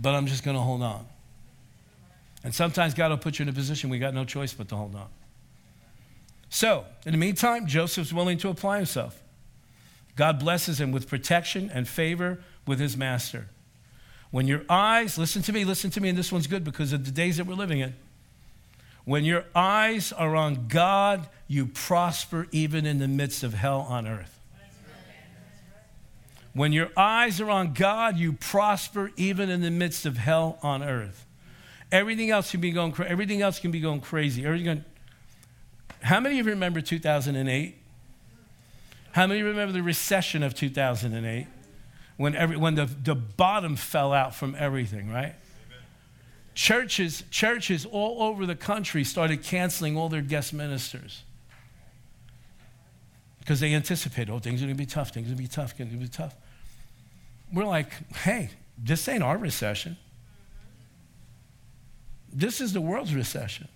[0.00, 1.06] but I'm just going to hold on.
[2.42, 4.74] And sometimes God will put you in a position we got no choice but to
[4.76, 5.06] hold on.
[6.50, 9.22] So, in the meantime, Joseph's willing to apply himself.
[10.16, 13.46] God blesses him with protection and favor with his master.
[14.32, 17.04] When your eyes, listen to me, listen to me, and this one's good because of
[17.04, 17.94] the days that we're living in.
[19.06, 24.06] When your eyes are on God, you prosper even in the midst of hell on
[24.06, 24.40] earth.
[26.52, 30.82] When your eyes are on God, you prosper even in the midst of hell on
[30.82, 31.24] earth.
[31.92, 33.10] Everything else can be going, crazy.
[33.10, 34.42] everything else can be going crazy.
[34.42, 34.84] Going,
[36.00, 37.76] how many of you remember 2008?
[39.12, 41.46] How many remember the recession of 2008
[42.16, 45.36] when, every, when the, the bottom fell out from everything, right?
[46.56, 51.22] Churches, churches all over the country started canceling all their guest ministers
[53.40, 55.48] because they anticipated, oh, things are going to be tough, things are going to be
[55.48, 56.34] tough, things are going to be tough.
[57.52, 58.48] We're like, hey,
[58.82, 59.98] this ain't our recession.
[62.32, 63.68] This is the world's recession.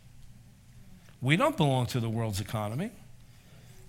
[1.21, 2.93] We don't belong to the world's economy.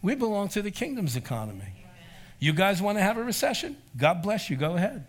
[0.01, 1.73] We belong to the kingdom's economy.
[2.39, 3.77] You guys want to have a recession?
[3.95, 4.57] God bless you.
[4.57, 5.05] Go ahead.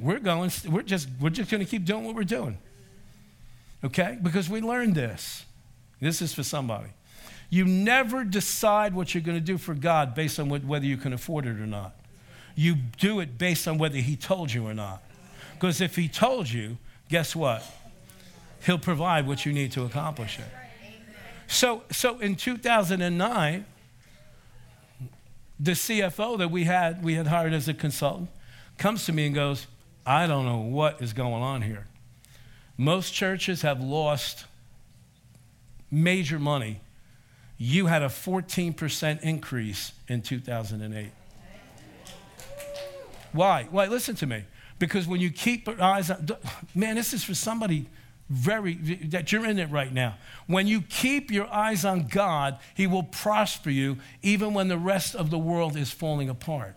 [0.00, 2.58] We're going, we're just, we're just going to keep doing what we're doing.
[3.84, 4.18] Okay?
[4.20, 5.44] Because we learned this.
[6.00, 6.88] This is for somebody.
[7.50, 10.96] You never decide what you're going to do for God based on what, whether you
[10.96, 11.94] can afford it or not.
[12.54, 15.02] You do it based on whether He told you or not.
[15.54, 16.76] Because if He told you,
[17.08, 17.64] guess what?
[18.64, 20.44] He'll provide what you need to accomplish it.
[21.46, 23.64] So, so in 2009,
[25.60, 28.28] the CFO that we had, we had hired as a consultant,
[28.76, 29.66] comes to me and goes,
[30.08, 31.86] I don't know what is going on here.
[32.78, 34.46] Most churches have lost
[35.90, 36.80] major money.
[37.58, 41.10] You had a 14% increase in 2008.
[43.32, 43.68] Why?
[43.70, 43.84] Why?
[43.84, 44.44] Listen to me.
[44.78, 46.26] Because when you keep your eyes on,
[46.74, 47.84] man, this is for somebody
[48.30, 48.76] very,
[49.08, 50.16] that you're in it right now.
[50.46, 55.14] When you keep your eyes on God, He will prosper you even when the rest
[55.14, 56.76] of the world is falling apart.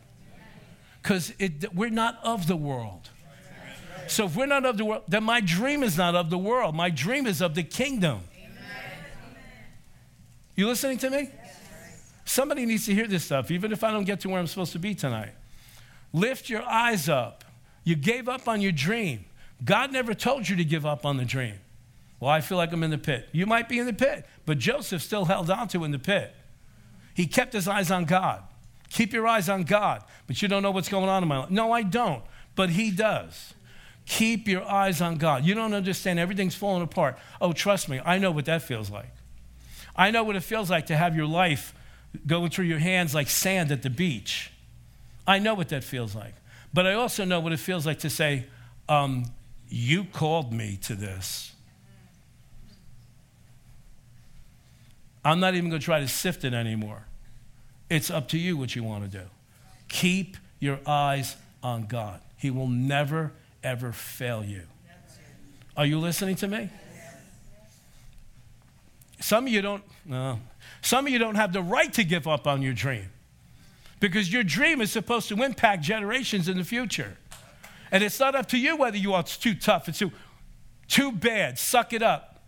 [1.01, 1.31] Because
[1.73, 3.09] we're not of the world.
[4.11, 6.75] So if we're not of the world, then my dream is not of the world.
[6.75, 8.19] My dream is of the kingdom.
[10.53, 11.29] You listening to me?
[12.25, 14.73] Somebody needs to hear this stuff, even if I don't get to where I'm supposed
[14.73, 15.31] to be tonight.
[16.11, 17.45] Lift your eyes up.
[17.85, 19.23] You gave up on your dream.
[19.63, 21.55] God never told you to give up on the dream.
[22.19, 23.29] Well, I feel like I'm in the pit.
[23.31, 26.35] You might be in the pit, but Joseph still held on to in the pit.
[27.13, 28.43] He kept his eyes on God.
[28.89, 31.49] Keep your eyes on God, but you don't know what's going on in my life.
[31.49, 32.23] No, I don't,
[32.55, 33.53] but he does.
[34.05, 35.45] Keep your eyes on God.
[35.45, 37.17] You don't understand, everything's falling apart.
[37.39, 39.11] Oh, trust me, I know what that feels like.
[39.95, 41.73] I know what it feels like to have your life
[42.25, 44.51] going through your hands like sand at the beach.
[45.27, 46.33] I know what that feels like.
[46.73, 48.45] But I also know what it feels like to say,
[48.89, 49.25] um,
[49.69, 51.53] You called me to this.
[55.23, 57.05] I'm not even going to try to sift it anymore.
[57.89, 59.25] It's up to you what you want to do.
[59.87, 62.21] Keep your eyes on God.
[62.37, 63.33] He will never,
[63.63, 64.63] ever fail you.
[65.77, 66.69] Are you listening to me?
[69.19, 70.39] Some of you don't, no.
[70.81, 73.09] Some of you don't have the right to give up on your dream
[73.99, 77.17] because your dream is supposed to impact generations in the future.
[77.91, 80.11] And it's not up to you whether you are too tough, it's too,
[80.87, 82.39] too bad, suck it up.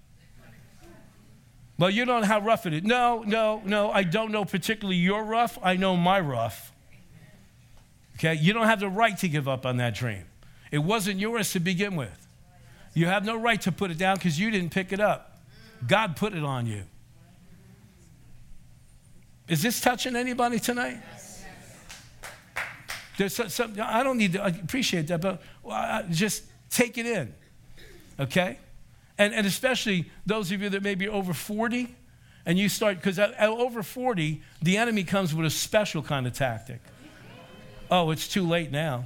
[1.78, 2.84] Well, you don't know how rough it is.
[2.84, 5.57] No, no, no, I don't know particularly your rough.
[5.61, 6.72] I know my rough.
[8.16, 8.36] Okay?
[8.36, 10.26] You don't have the right to give up on that dream.
[10.74, 12.28] It wasn't yours to begin with.
[12.95, 15.38] You have no right to put it down because you didn't pick it up.
[15.88, 16.82] God put it on you.
[19.47, 20.97] Is this touching anybody tonight?
[23.17, 25.43] There's some, some, I don't need to I appreciate that, but
[26.09, 27.32] just take it in,
[28.19, 28.57] okay?
[29.19, 31.95] And, and especially those of you that may be over 40,
[32.47, 36.26] and you start, because at, at over 40, the enemy comes with a special kind
[36.26, 36.82] of tactic.
[37.91, 39.05] Oh, it's too late now.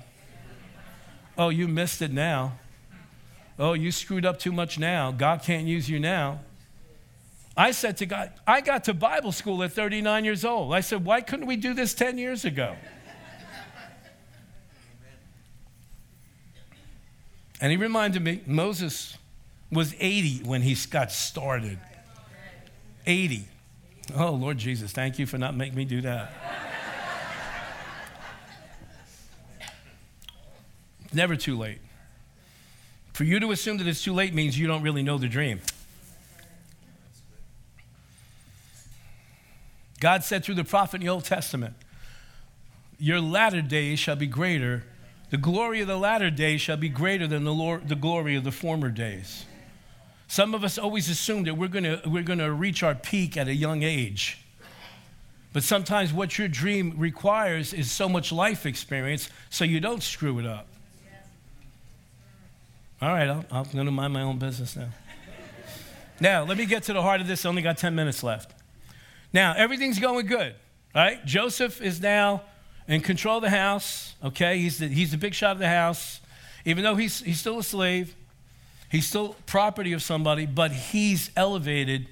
[1.38, 2.58] Oh, you missed it now.
[3.60, 5.12] Oh, you screwed up too much now.
[5.12, 6.40] God can't use you now.
[7.56, 10.74] I said to God, I got to Bible school at 39 years old.
[10.74, 12.76] I said, why couldn't we do this 10 years ago?
[17.60, 19.18] And he reminded me Moses
[19.72, 21.80] was 80 when he got started.
[23.08, 23.48] 80.
[24.16, 26.67] Oh, Lord Jesus, thank you for not making me do that.
[31.14, 31.80] Never too late.
[33.14, 35.62] For you to assume that it's too late means you don't really know the dream.
[40.00, 41.74] God said through the prophet in the Old Testament,
[43.00, 44.84] Your latter days shall be greater.
[45.30, 48.44] The glory of the latter days shall be greater than the, Lord, the glory of
[48.44, 49.46] the former days.
[50.28, 53.48] Some of us always assume that we're going we're going to reach our peak at
[53.48, 54.44] a young age.
[55.54, 60.38] But sometimes what your dream requires is so much life experience so you don't screw
[60.38, 60.68] it up.
[63.00, 64.90] All right, I'm, going to mind my own business now.
[66.20, 67.46] now, let me get to the heart of this.
[67.46, 68.56] I only got 10 minutes left.
[69.32, 70.56] Now, everything's going good,
[70.96, 71.24] right?
[71.24, 72.42] Joseph is now
[72.88, 74.58] in control of the house, okay?
[74.58, 76.22] He's the, he's the big shot of the house.
[76.66, 78.16] Even though he's, he's still a slave,
[78.90, 82.08] he's still property of somebody, but he's elevated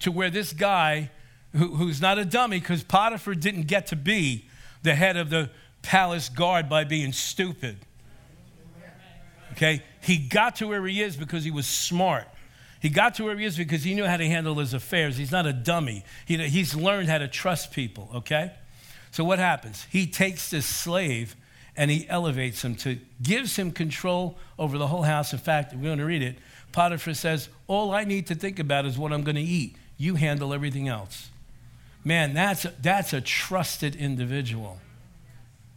[0.00, 1.10] to where this guy,
[1.52, 4.44] who, who's not a dummy, because Potiphar didn't get to be
[4.82, 5.48] the head of the
[5.80, 7.78] palace guard by being stupid.
[9.58, 9.82] Okay?
[10.00, 12.28] He got to where he is because he was smart.
[12.80, 15.16] He got to where he is because he knew how to handle his affairs.
[15.16, 16.04] He's not a dummy.
[16.26, 18.52] He, he's learned how to trust people, okay?
[19.10, 19.84] So what happens?
[19.90, 21.34] He takes this slave
[21.76, 25.32] and he elevates him to gives him control over the whole house.
[25.32, 26.38] In fact, we're going to read it.
[26.70, 29.76] Potiphar says, "All I need to think about is what I'm going to eat.
[29.96, 31.30] You handle everything else."
[32.04, 34.78] Man, that's a, that's a trusted individual.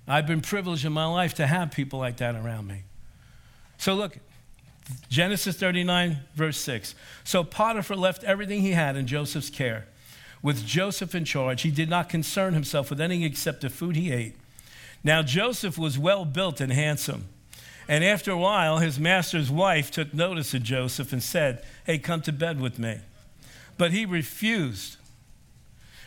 [0.07, 2.83] I've been privileged in my life to have people like that around me.
[3.81, 4.19] So look,
[5.09, 6.93] Genesis 39, verse 6.
[7.23, 9.87] So Potiphar left everything he had in Joseph's care.
[10.43, 14.11] With Joseph in charge, he did not concern himself with anything except the food he
[14.11, 14.35] ate.
[15.03, 17.29] Now Joseph was well built and handsome.
[17.87, 22.21] And after a while, his master's wife took notice of Joseph and said, Hey, come
[22.21, 22.99] to bed with me.
[23.79, 24.97] But he refused.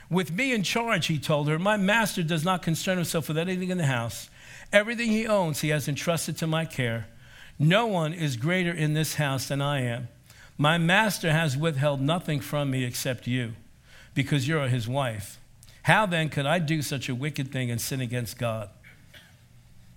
[0.09, 3.71] With me in charge, he told her, my master does not concern himself with anything
[3.71, 4.31] in the house.
[4.73, 7.09] Everything he owns, he has entrusted to my care.
[7.59, 10.09] No one is greater in this house than I am.
[10.59, 13.55] My master has withheld nothing from me except you,
[14.15, 15.39] because you're his wife.
[15.83, 18.71] How then could I do such a wicked thing and sin against God?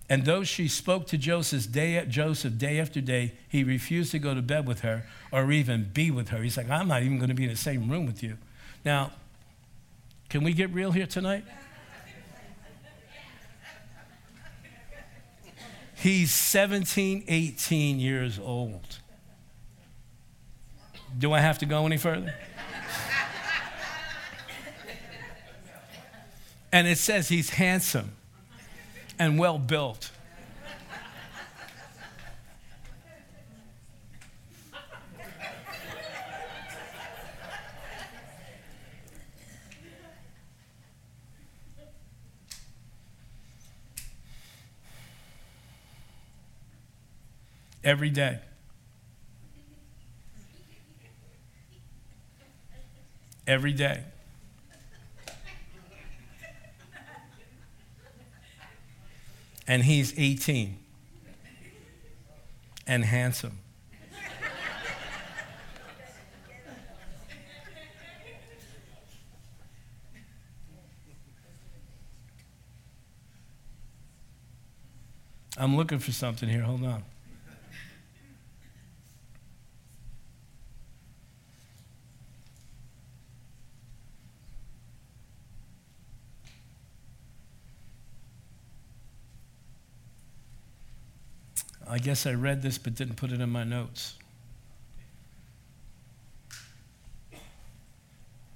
[0.10, 4.34] And though she spoke to Joseph day, Joseph day after day, he refused to go
[4.34, 6.42] to bed with her or even be with her.
[6.42, 8.38] He's like, I'm not even going to be in the same room with you.
[8.86, 9.12] Now,
[10.30, 11.44] can we get real here tonight?
[16.00, 19.00] He's 17, 18 years old.
[21.18, 22.36] Do I have to go any further?
[26.72, 28.12] and it says he's handsome
[29.18, 30.12] and well built.
[47.88, 48.40] Every day.
[53.48, 54.04] Every day.
[59.70, 60.78] and he's 18
[62.86, 63.58] and handsome.
[75.58, 76.64] I'm looking for something here.
[76.64, 77.04] Hold on.
[91.90, 94.16] I guess I read this but didn't put it in my notes.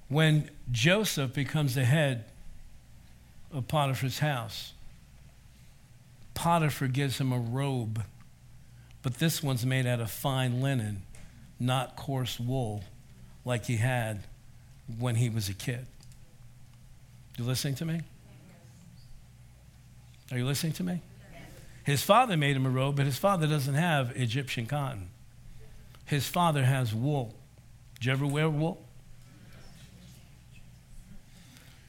[0.08, 2.24] When Joseph becomes the head
[3.50, 4.74] of Potiphar's house,
[6.34, 8.04] Potiphar gives him a robe,
[9.02, 11.02] but this one's made out of fine linen,
[11.58, 12.84] not coarse wool
[13.44, 14.24] like he had
[14.98, 15.86] when he was a kid.
[17.38, 18.02] You listening to me?
[20.30, 21.00] Are you listening to me?
[21.84, 25.08] His father made him a robe, but his father doesn't have Egyptian cotton.
[26.06, 27.34] His father has wool.
[27.94, 28.86] Did you ever wear wool?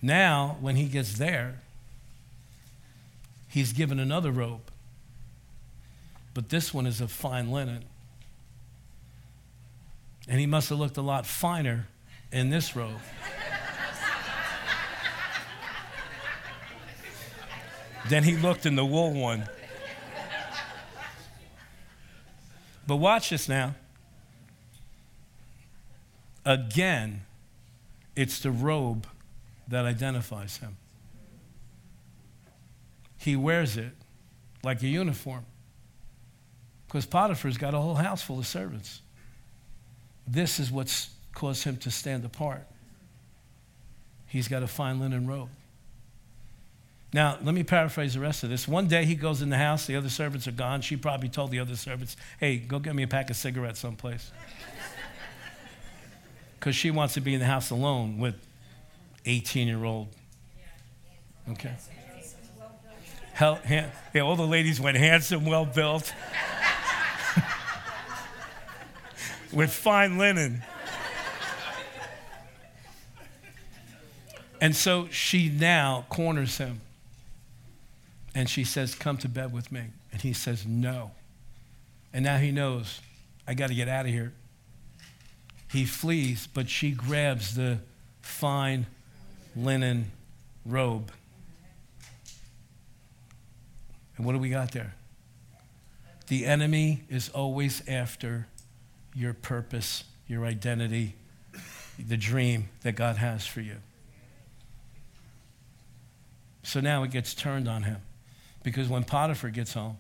[0.02, 1.62] Now, when he gets there,
[3.48, 4.62] he's given another robe.
[6.34, 7.86] But this one is of fine linen.
[10.28, 11.88] And he must have looked a lot finer
[12.32, 12.96] in this robe.
[18.10, 19.48] than he looked in the wool one.
[22.86, 23.76] But watch this now.
[26.46, 27.22] Again,
[28.16, 29.08] it's the robe
[29.68, 30.78] that identifies him.
[33.18, 33.94] He wears it
[34.64, 35.46] like a uniform.
[36.88, 39.02] Because Potiphar's got a whole house full of servants.
[40.28, 42.68] This is what's caused him to stand apart.
[44.28, 45.50] He's got a fine linen robe.
[47.14, 48.68] Now, let me paraphrase the rest of this.
[48.68, 50.82] One day he goes in the house, the other servants are gone.
[50.82, 54.32] She probably told the other servants, hey, go get me a pack of cigarettes someplace.
[56.60, 58.36] Because she wants to be in the house alone with
[59.26, 60.08] 18 year old.
[61.52, 61.74] Okay.
[63.34, 63.90] Hell, yeah,
[64.22, 66.14] all the ladies went handsome, well built,
[69.52, 70.64] with fine linen.
[74.62, 76.80] And so she now corners him.
[78.36, 79.84] And she says, Come to bed with me.
[80.12, 81.12] And he says, No.
[82.14, 83.02] And now he knows,
[83.48, 84.34] I got to get out of here.
[85.72, 87.80] He flees, but she grabs the
[88.22, 88.86] fine
[89.56, 90.12] linen
[90.66, 91.12] robe.
[94.16, 94.94] And what do we got there?
[96.28, 98.48] The enemy is always after
[99.16, 101.16] your purpose, your identity,
[102.00, 103.78] the dream that God has for you.
[106.64, 107.98] So now it gets turned on him.
[108.64, 109.98] Because when Potiphar gets home,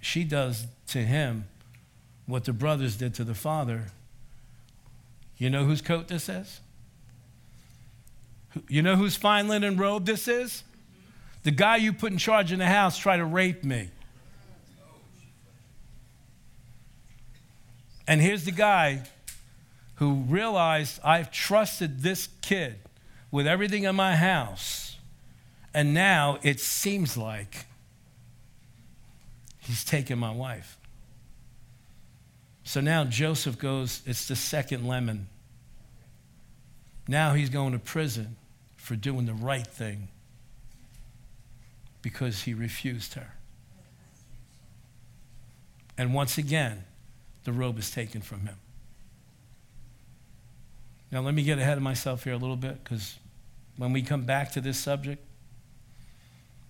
[0.00, 1.46] she does to him
[2.26, 3.86] what the brothers did to the father.
[5.36, 6.60] You know whose coat this is?
[8.68, 10.62] You know whose fine linen robe this is?
[11.42, 13.88] The guy you put in charge in the house tried to rape me.
[18.06, 19.02] And here's the guy
[19.96, 22.76] who realized I've trusted this kid
[23.30, 24.83] with everything in my house
[25.74, 27.66] and now it seems like
[29.58, 30.78] he's taken my wife.
[32.62, 35.28] So now Joseph goes, it's the second lemon.
[37.06, 38.36] Now he's going to prison
[38.76, 40.08] for doing the right thing
[42.00, 43.32] because he refused her.
[45.98, 46.84] And once again,
[47.44, 48.56] the robe is taken from him.
[51.10, 53.18] Now, let me get ahead of myself here a little bit because
[53.76, 55.22] when we come back to this subject,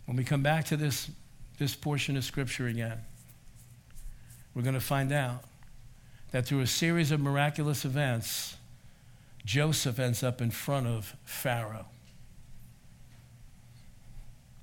[0.07, 1.11] when we come back to this,
[1.59, 2.99] this portion of Scripture again,
[4.55, 5.45] we're going to find out
[6.31, 8.57] that through a series of miraculous events,
[9.45, 11.87] Joseph ends up in front of Pharaoh.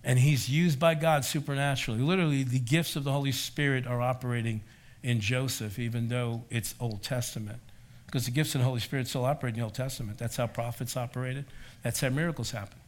[0.04, 2.02] And he's used by God supernaturally.
[2.02, 4.62] Literally, the gifts of the Holy Spirit are operating
[5.04, 7.60] in Joseph, even though it's Old Testament.
[8.08, 10.18] Because the gifts of the Holy Spirit still operate in the Old Testament.
[10.18, 11.46] That's how prophets operated,
[11.84, 12.81] that's how miracles happen.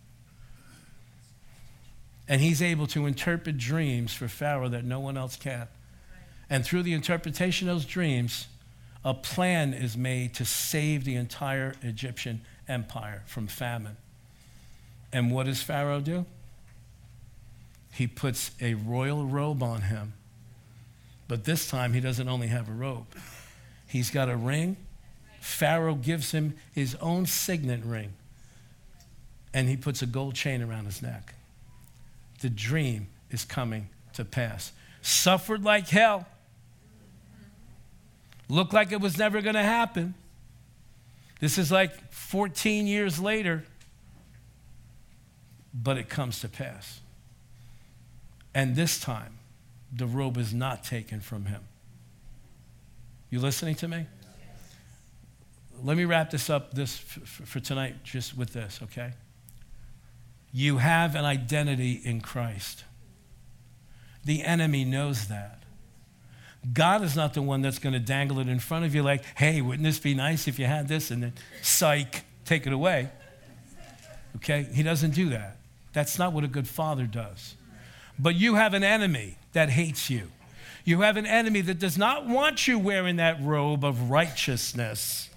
[2.28, 5.68] And he's able to interpret dreams for Pharaoh that no one else can.
[6.50, 8.48] And through the interpretation of those dreams,
[9.04, 13.98] a plan is made to save the entire Egyptian empire from famine.
[15.12, 16.26] And what does Pharaoh do?
[17.92, 20.14] He puts a royal robe on him.
[21.28, 23.08] But this time, he doesn't only have a robe,
[23.88, 24.78] he's got a ring.
[25.40, 28.14] Pharaoh gives him his own signet ring,
[29.54, 31.36] and he puts a gold chain around his neck.
[32.44, 34.72] The dream is coming to pass.
[35.02, 36.28] Suffered like hell
[38.50, 40.14] Looked like it was never going to happen.
[41.40, 43.64] This is like 14 years later,
[45.74, 47.00] but it comes to pass.
[48.54, 49.40] And this time,
[49.92, 51.62] the robe is not taken from him.
[53.30, 54.06] You listening to me?
[55.84, 59.14] Let me wrap this up this for tonight just with this, okay?
[60.54, 62.84] You have an identity in Christ.
[64.24, 65.64] The enemy knows that.
[66.72, 69.24] God is not the one that's going to dangle it in front of you like,
[69.36, 71.12] hey, wouldn't this be nice if you had this?
[71.12, 73.10] And then, psych, take it away.
[74.38, 74.68] Okay?
[74.74, 75.58] He doesn't do that.
[75.92, 77.56] That's not what a good father does.
[78.18, 80.32] But you have an enemy that hates you.
[80.86, 85.30] You have an enemy that does not want you wearing that robe of righteousness.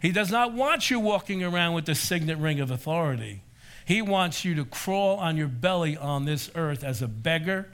[0.00, 3.42] He does not want you walking around with the signet ring of authority.
[3.84, 7.68] He wants you to crawl on your belly on this earth as a beggar,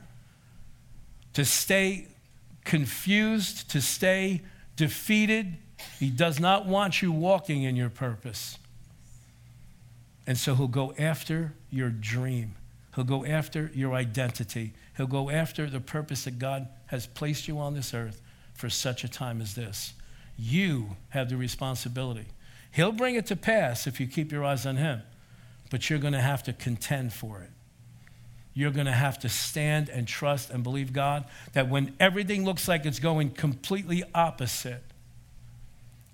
[1.35, 2.09] to stay
[2.65, 4.43] confused, to stay
[4.77, 5.57] defeated.
[5.99, 8.59] He does not want you walking in your purpose.
[10.27, 12.55] And so he'll go after your dream.
[12.95, 14.73] He'll go after your identity.
[14.97, 18.21] He'll go after the purpose that God has placed you on this earth
[18.55, 19.95] for such a time as this.
[20.37, 22.27] You have the responsibility.
[22.73, 25.03] He'll bring it to pass if you keep your eyes on him,
[25.71, 27.51] but you're going to have to contend for it
[28.59, 32.66] you're going to have to stand and trust and believe God that when everything looks
[32.66, 34.83] like it's going completely opposite,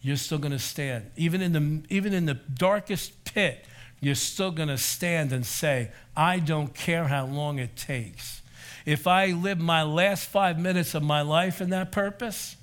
[0.03, 1.11] you're still going to stand.
[1.17, 3.65] Even in the, even in the darkest pit,
[3.99, 8.43] you're still going to stand and say, I don't care how long it takes.
[8.85, 12.57] If I live my last five minutes of my life in that purpose,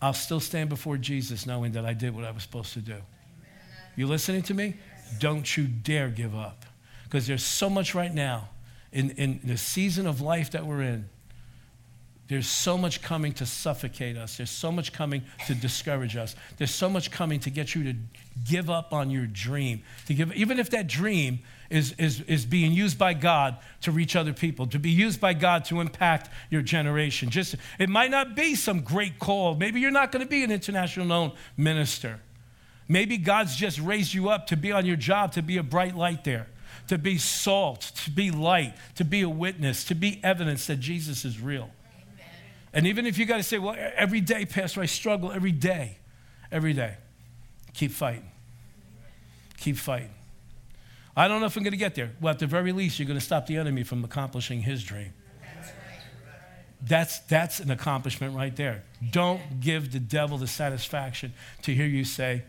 [0.00, 2.96] I'll still stand before Jesus knowing that I did what I was supposed to do.
[3.94, 4.76] You listening to me?
[5.18, 6.64] Don't you dare give up.
[7.04, 8.50] Because there's so much right now
[8.92, 11.08] in, in the season of life that we're in.
[12.28, 14.36] There's so much coming to suffocate us.
[14.36, 16.36] There's so much coming to discourage us.
[16.58, 17.94] There's so much coming to get you to
[18.46, 19.82] give up on your dream.
[20.06, 21.38] To give, even if that dream
[21.70, 25.32] is, is, is being used by God to reach other people, to be used by
[25.32, 27.30] God to impact your generation.
[27.30, 29.54] Just it might not be some great call.
[29.54, 32.20] Maybe you're not going to be an international known minister.
[32.88, 35.94] Maybe God's just raised you up to be on your job, to be a bright
[35.94, 36.48] light there
[36.88, 41.24] to be salt, to be light, to be a witness, to be evidence that Jesus
[41.24, 41.70] is real.
[41.94, 42.26] Amen.
[42.72, 45.98] And even if you got to say, well, every day, Pastor, I struggle every day,
[46.50, 46.96] every day,
[47.74, 48.30] keep fighting.
[49.58, 50.10] Keep fighting.
[51.16, 52.12] I don't know if I'm going to get there.
[52.20, 55.12] Well, at the very least, you're going to stop the enemy from accomplishing his dream.
[56.80, 58.84] That's, that's an accomplishment right there.
[59.10, 61.32] Don't give the devil the satisfaction
[61.62, 62.44] to hear you say,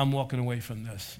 [0.00, 1.18] I'm walking away from this.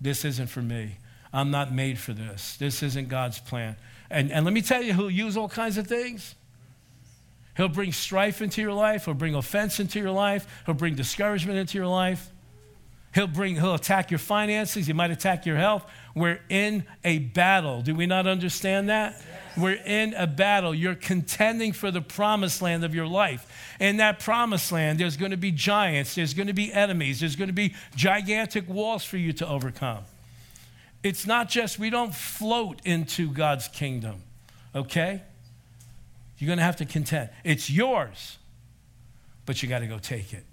[0.00, 0.96] This isn't for me.
[1.32, 2.56] I'm not made for this.
[2.56, 3.74] This isn't God's plan.
[4.10, 6.36] And, and let me tell you, he'll use all kinds of things.
[7.56, 9.06] He'll bring strife into your life.
[9.06, 10.46] He'll bring offense into your life.
[10.66, 12.30] He'll bring discouragement into your life.
[13.14, 14.86] He'll bring, he'll attack your finances.
[14.86, 15.84] He might attack your health.
[16.14, 17.82] We're in a battle.
[17.82, 19.16] Do we not understand that?
[19.18, 19.58] Yes.
[19.58, 20.74] We're in a battle.
[20.74, 23.76] You're contending for the promised land of your life.
[23.78, 27.36] In that promised land, there's going to be giants, there's going to be enemies, there's
[27.36, 30.04] going to be gigantic walls for you to overcome.
[31.02, 34.22] It's not just, we don't float into God's kingdom,
[34.74, 35.22] okay?
[36.38, 37.30] You're going to have to contend.
[37.44, 38.38] It's yours,
[39.44, 40.44] but you got to go take it.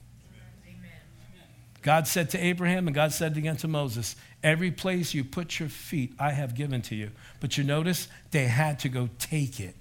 [1.82, 5.70] God said to Abraham, and God said again to Moses, Every place you put your
[5.70, 7.12] feet, I have given to you.
[7.40, 9.76] But you notice they had to go take it.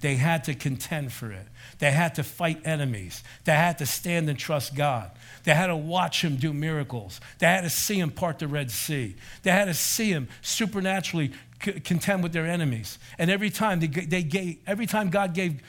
[0.00, 1.46] They had to contend for it.
[1.78, 3.22] They had to fight enemies.
[3.44, 5.12] They had to stand and trust God.
[5.44, 7.20] They had to watch him do miracles.
[7.38, 9.14] They had to see him part the Red Sea.
[9.44, 12.98] They had to see him supernaturally contend with their enemies.
[13.16, 15.62] And every time they, they gave, every time God gave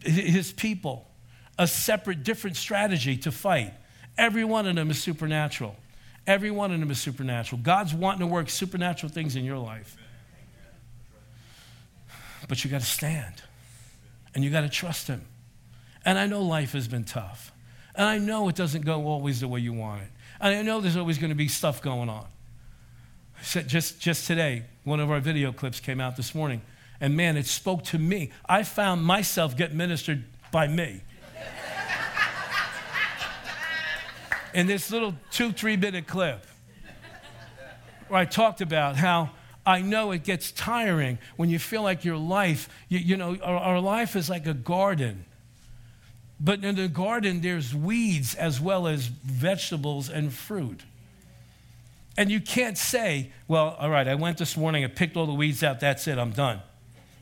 [0.00, 1.08] his people
[1.56, 3.74] a separate, different strategy to fight,
[4.18, 5.76] every one of them is supernatural.
[6.26, 7.62] Every one of them is supernatural.
[7.62, 9.96] God's wanting to work supernatural things in your life.
[12.48, 13.42] But you got to stand
[14.34, 15.24] and you got to trust Him.
[16.04, 17.52] And I know life has been tough.
[17.94, 20.08] And I know it doesn't go always the way you want it.
[20.40, 22.26] And I know there's always going to be stuff going on.
[23.42, 26.60] Just, just today, one of our video clips came out this morning.
[27.00, 28.30] And man, it spoke to me.
[28.48, 31.02] I found myself get ministered by me.
[34.54, 36.46] In this little two, three minute clip,
[38.08, 39.30] where I talked about how
[39.66, 43.58] I know it gets tiring when you feel like your life, you, you know, our,
[43.58, 45.26] our life is like a garden.
[46.40, 50.82] But in the garden, there's weeds as well as vegetables and fruit.
[52.16, 55.34] And you can't say, well, all right, I went this morning, I picked all the
[55.34, 56.62] weeds out, that's it, I'm done.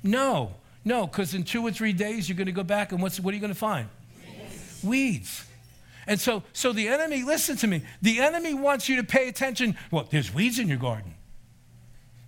[0.02, 0.54] No,
[0.84, 3.32] no, because in two or three days, you're going to go back, and what's, what
[3.32, 3.88] are you going to find?
[4.38, 4.84] Weeds.
[4.84, 5.44] weeds.
[6.07, 9.76] And so, so the enemy, listen to me, the enemy wants you to pay attention.
[9.90, 11.14] Well, there's weeds in your garden.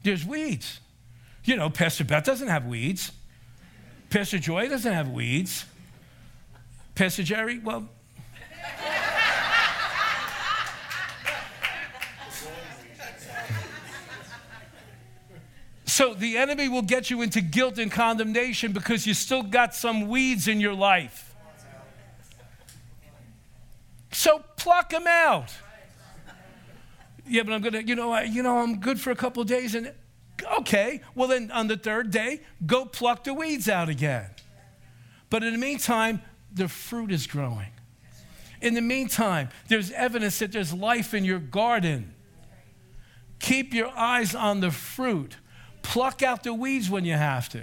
[0.03, 0.81] There's weeds.
[1.45, 3.13] You know, Pastor Beth doesn't have weeds.
[4.11, 5.65] Pastor Joy doesn't have weeds.
[6.95, 7.89] Pastor Jerry, well.
[15.87, 20.09] so the enemy will get you into guilt and condemnation because you still got some
[20.09, 21.28] weeds in your life.
[24.19, 25.55] So pluck them out.
[27.25, 29.77] Yeah, but I'm gonna, you know, I, you know, I'm good for a couple days,
[29.77, 29.93] and
[30.59, 31.03] okay.
[31.15, 34.29] Well, then on the third day, go pluck the weeds out again.
[35.31, 36.21] But in the meantime,
[36.53, 37.69] the fruit is growing.
[38.61, 42.13] In the meantime, there's evidence that there's life in your garden.
[43.39, 45.37] Keep your eyes on the fruit.
[45.83, 47.63] Pluck out the weeds when you have to.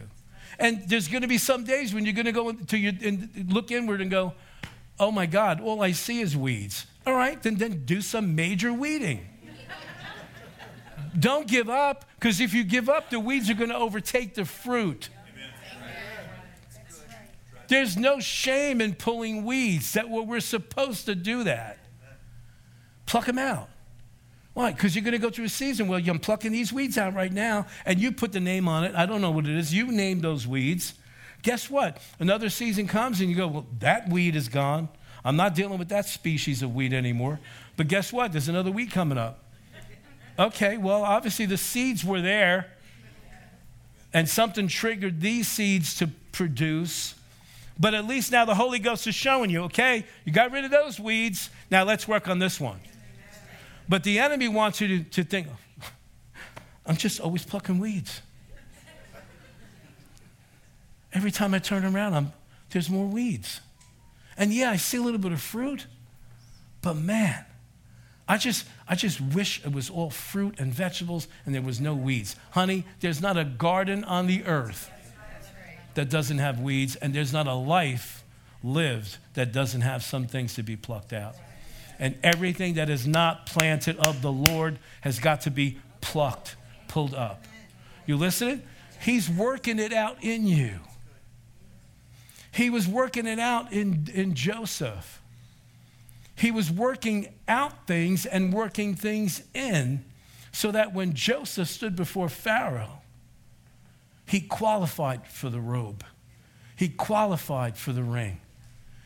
[0.58, 3.51] And there's going to be some days when you're going to go to your, and
[3.51, 4.36] look inward and go,
[5.00, 8.74] "Oh my God, all I see is weeds." All right, then then do some major
[8.74, 9.28] weeding.
[11.18, 14.43] Don't give up, because if you give up, the weeds are going to overtake the
[14.43, 15.10] fruit.
[17.68, 19.93] There's no shame in pulling weeds.
[19.93, 21.80] That what we're supposed to do that.
[23.06, 23.70] Pluck them out.
[24.54, 24.72] Why?
[24.72, 27.32] Because you're going to go through a season where I'm plucking these weeds out right
[27.32, 28.96] now, and you put the name on it.
[28.96, 29.74] I don't know what it is.
[29.74, 30.93] You name those weeds.
[31.46, 32.00] Guess what?
[32.18, 34.89] Another season comes, and you go, well, that weed is gone.
[35.24, 37.39] I'm not dealing with that species of weed anymore.
[37.78, 38.32] But guess what?
[38.32, 39.43] There's another weed coming up.
[40.39, 42.72] Okay, well, obviously the seeds were there,
[44.12, 47.14] and something triggered these seeds to produce.
[47.80, 50.72] But at least now the Holy Ghost is showing you, okay, you got rid of
[50.72, 51.52] those weeds.
[51.70, 52.80] Now let's work on this one.
[53.88, 55.86] But the enemy wants you to, to think, oh,
[56.88, 58.22] I'm just always plucking weeds.
[61.16, 62.34] Every time I turn around, I'm,
[62.72, 63.61] there's more weeds.
[64.38, 65.88] And yeah, I see a little bit of fruit,
[66.82, 67.45] but man,
[68.28, 71.95] I just, I just wish it was all fruit and vegetables and there was no
[71.95, 72.36] weeds.
[72.51, 74.91] Honey, there's not a garden on the earth
[75.93, 78.26] that doesn't have weeds, and there's not a life
[78.61, 81.36] lived that doesn't have some things to be plucked out.
[81.97, 86.57] And everything that is not planted of the Lord has got to be plucked,
[86.89, 87.45] pulled up.
[88.05, 88.61] You listening?
[88.99, 90.80] He's working it out in you.
[92.56, 95.22] He was working it out in, in Joseph.
[96.38, 100.06] He was working out things and working things in
[100.53, 103.01] so that when Joseph stood before Pharaoh,
[104.26, 106.06] he qualified for the robe.
[106.78, 108.39] He qualified for the ring.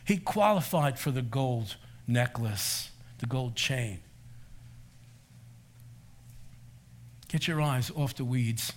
[0.06, 1.76] He qualified for the gold
[2.08, 4.00] necklace, the gold chain.
[7.30, 8.74] Get your eyes off the weeds.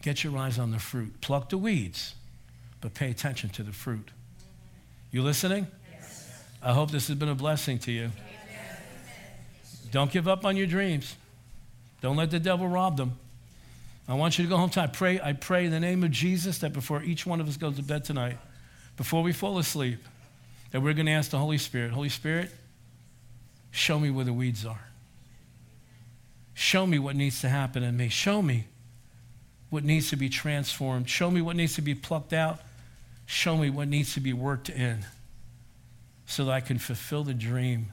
[0.00, 1.20] Get your eyes on the fruit.
[1.20, 2.14] Pluck the weeds,
[2.82, 4.10] but pay attention to the fruit.
[5.10, 5.66] You listening?
[6.62, 8.10] I hope this has been a blessing to you.
[9.90, 11.16] Don't give up on your dreams.
[12.02, 13.18] Don't let the devil rob them.
[14.08, 14.90] I want you to go home tonight.
[14.90, 17.56] I pray, I pray in the name of Jesus that before each one of us
[17.56, 18.36] goes to bed tonight,
[18.96, 20.00] before we fall asleep,
[20.72, 22.50] that we're going to ask the Holy Spirit, Holy Spirit,
[23.70, 24.88] show me where the weeds are.
[26.54, 28.08] Show me what needs to happen in me.
[28.08, 28.66] Show me
[29.70, 31.08] what needs to be transformed.
[31.08, 32.60] Show me what needs to be plucked out.
[33.32, 35.06] Show me what needs to be worked in.
[36.26, 37.92] so that I can fulfill the dream.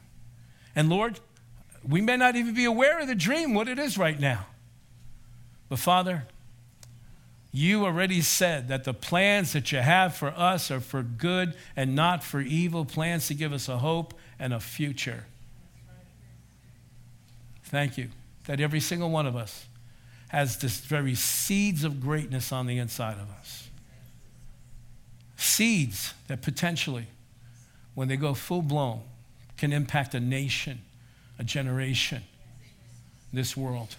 [0.75, 1.21] And Lord,
[1.81, 4.47] we may not even be aware of the dream, what it is right now.
[5.69, 6.25] But Father,
[7.53, 11.95] you already said that the plans that you have for us are for good and
[11.95, 15.25] not for evil, plans to give us a hope and a future.
[17.63, 18.09] Thank you
[18.45, 19.67] that every single one of us
[20.27, 23.68] has this very seeds of greatness on the inside of us.
[25.39, 27.07] Seeds that potentially,
[27.95, 29.01] when they go full blown,
[29.57, 30.81] can impact a nation,
[31.39, 32.23] a generation,
[33.31, 33.95] this world.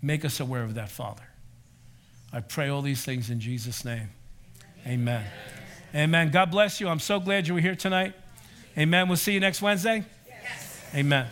[0.00, 1.24] Make us aware of that, Father.
[2.32, 4.10] I pray all these things in Jesus' name.
[4.86, 5.24] Amen.
[5.94, 6.30] Amen.
[6.30, 6.88] God bless you.
[6.88, 8.14] I'm so glad you were here tonight.
[8.78, 9.08] Amen.
[9.08, 10.04] We'll see you next Wednesday.
[10.28, 10.80] Yes.
[10.94, 11.26] Amen.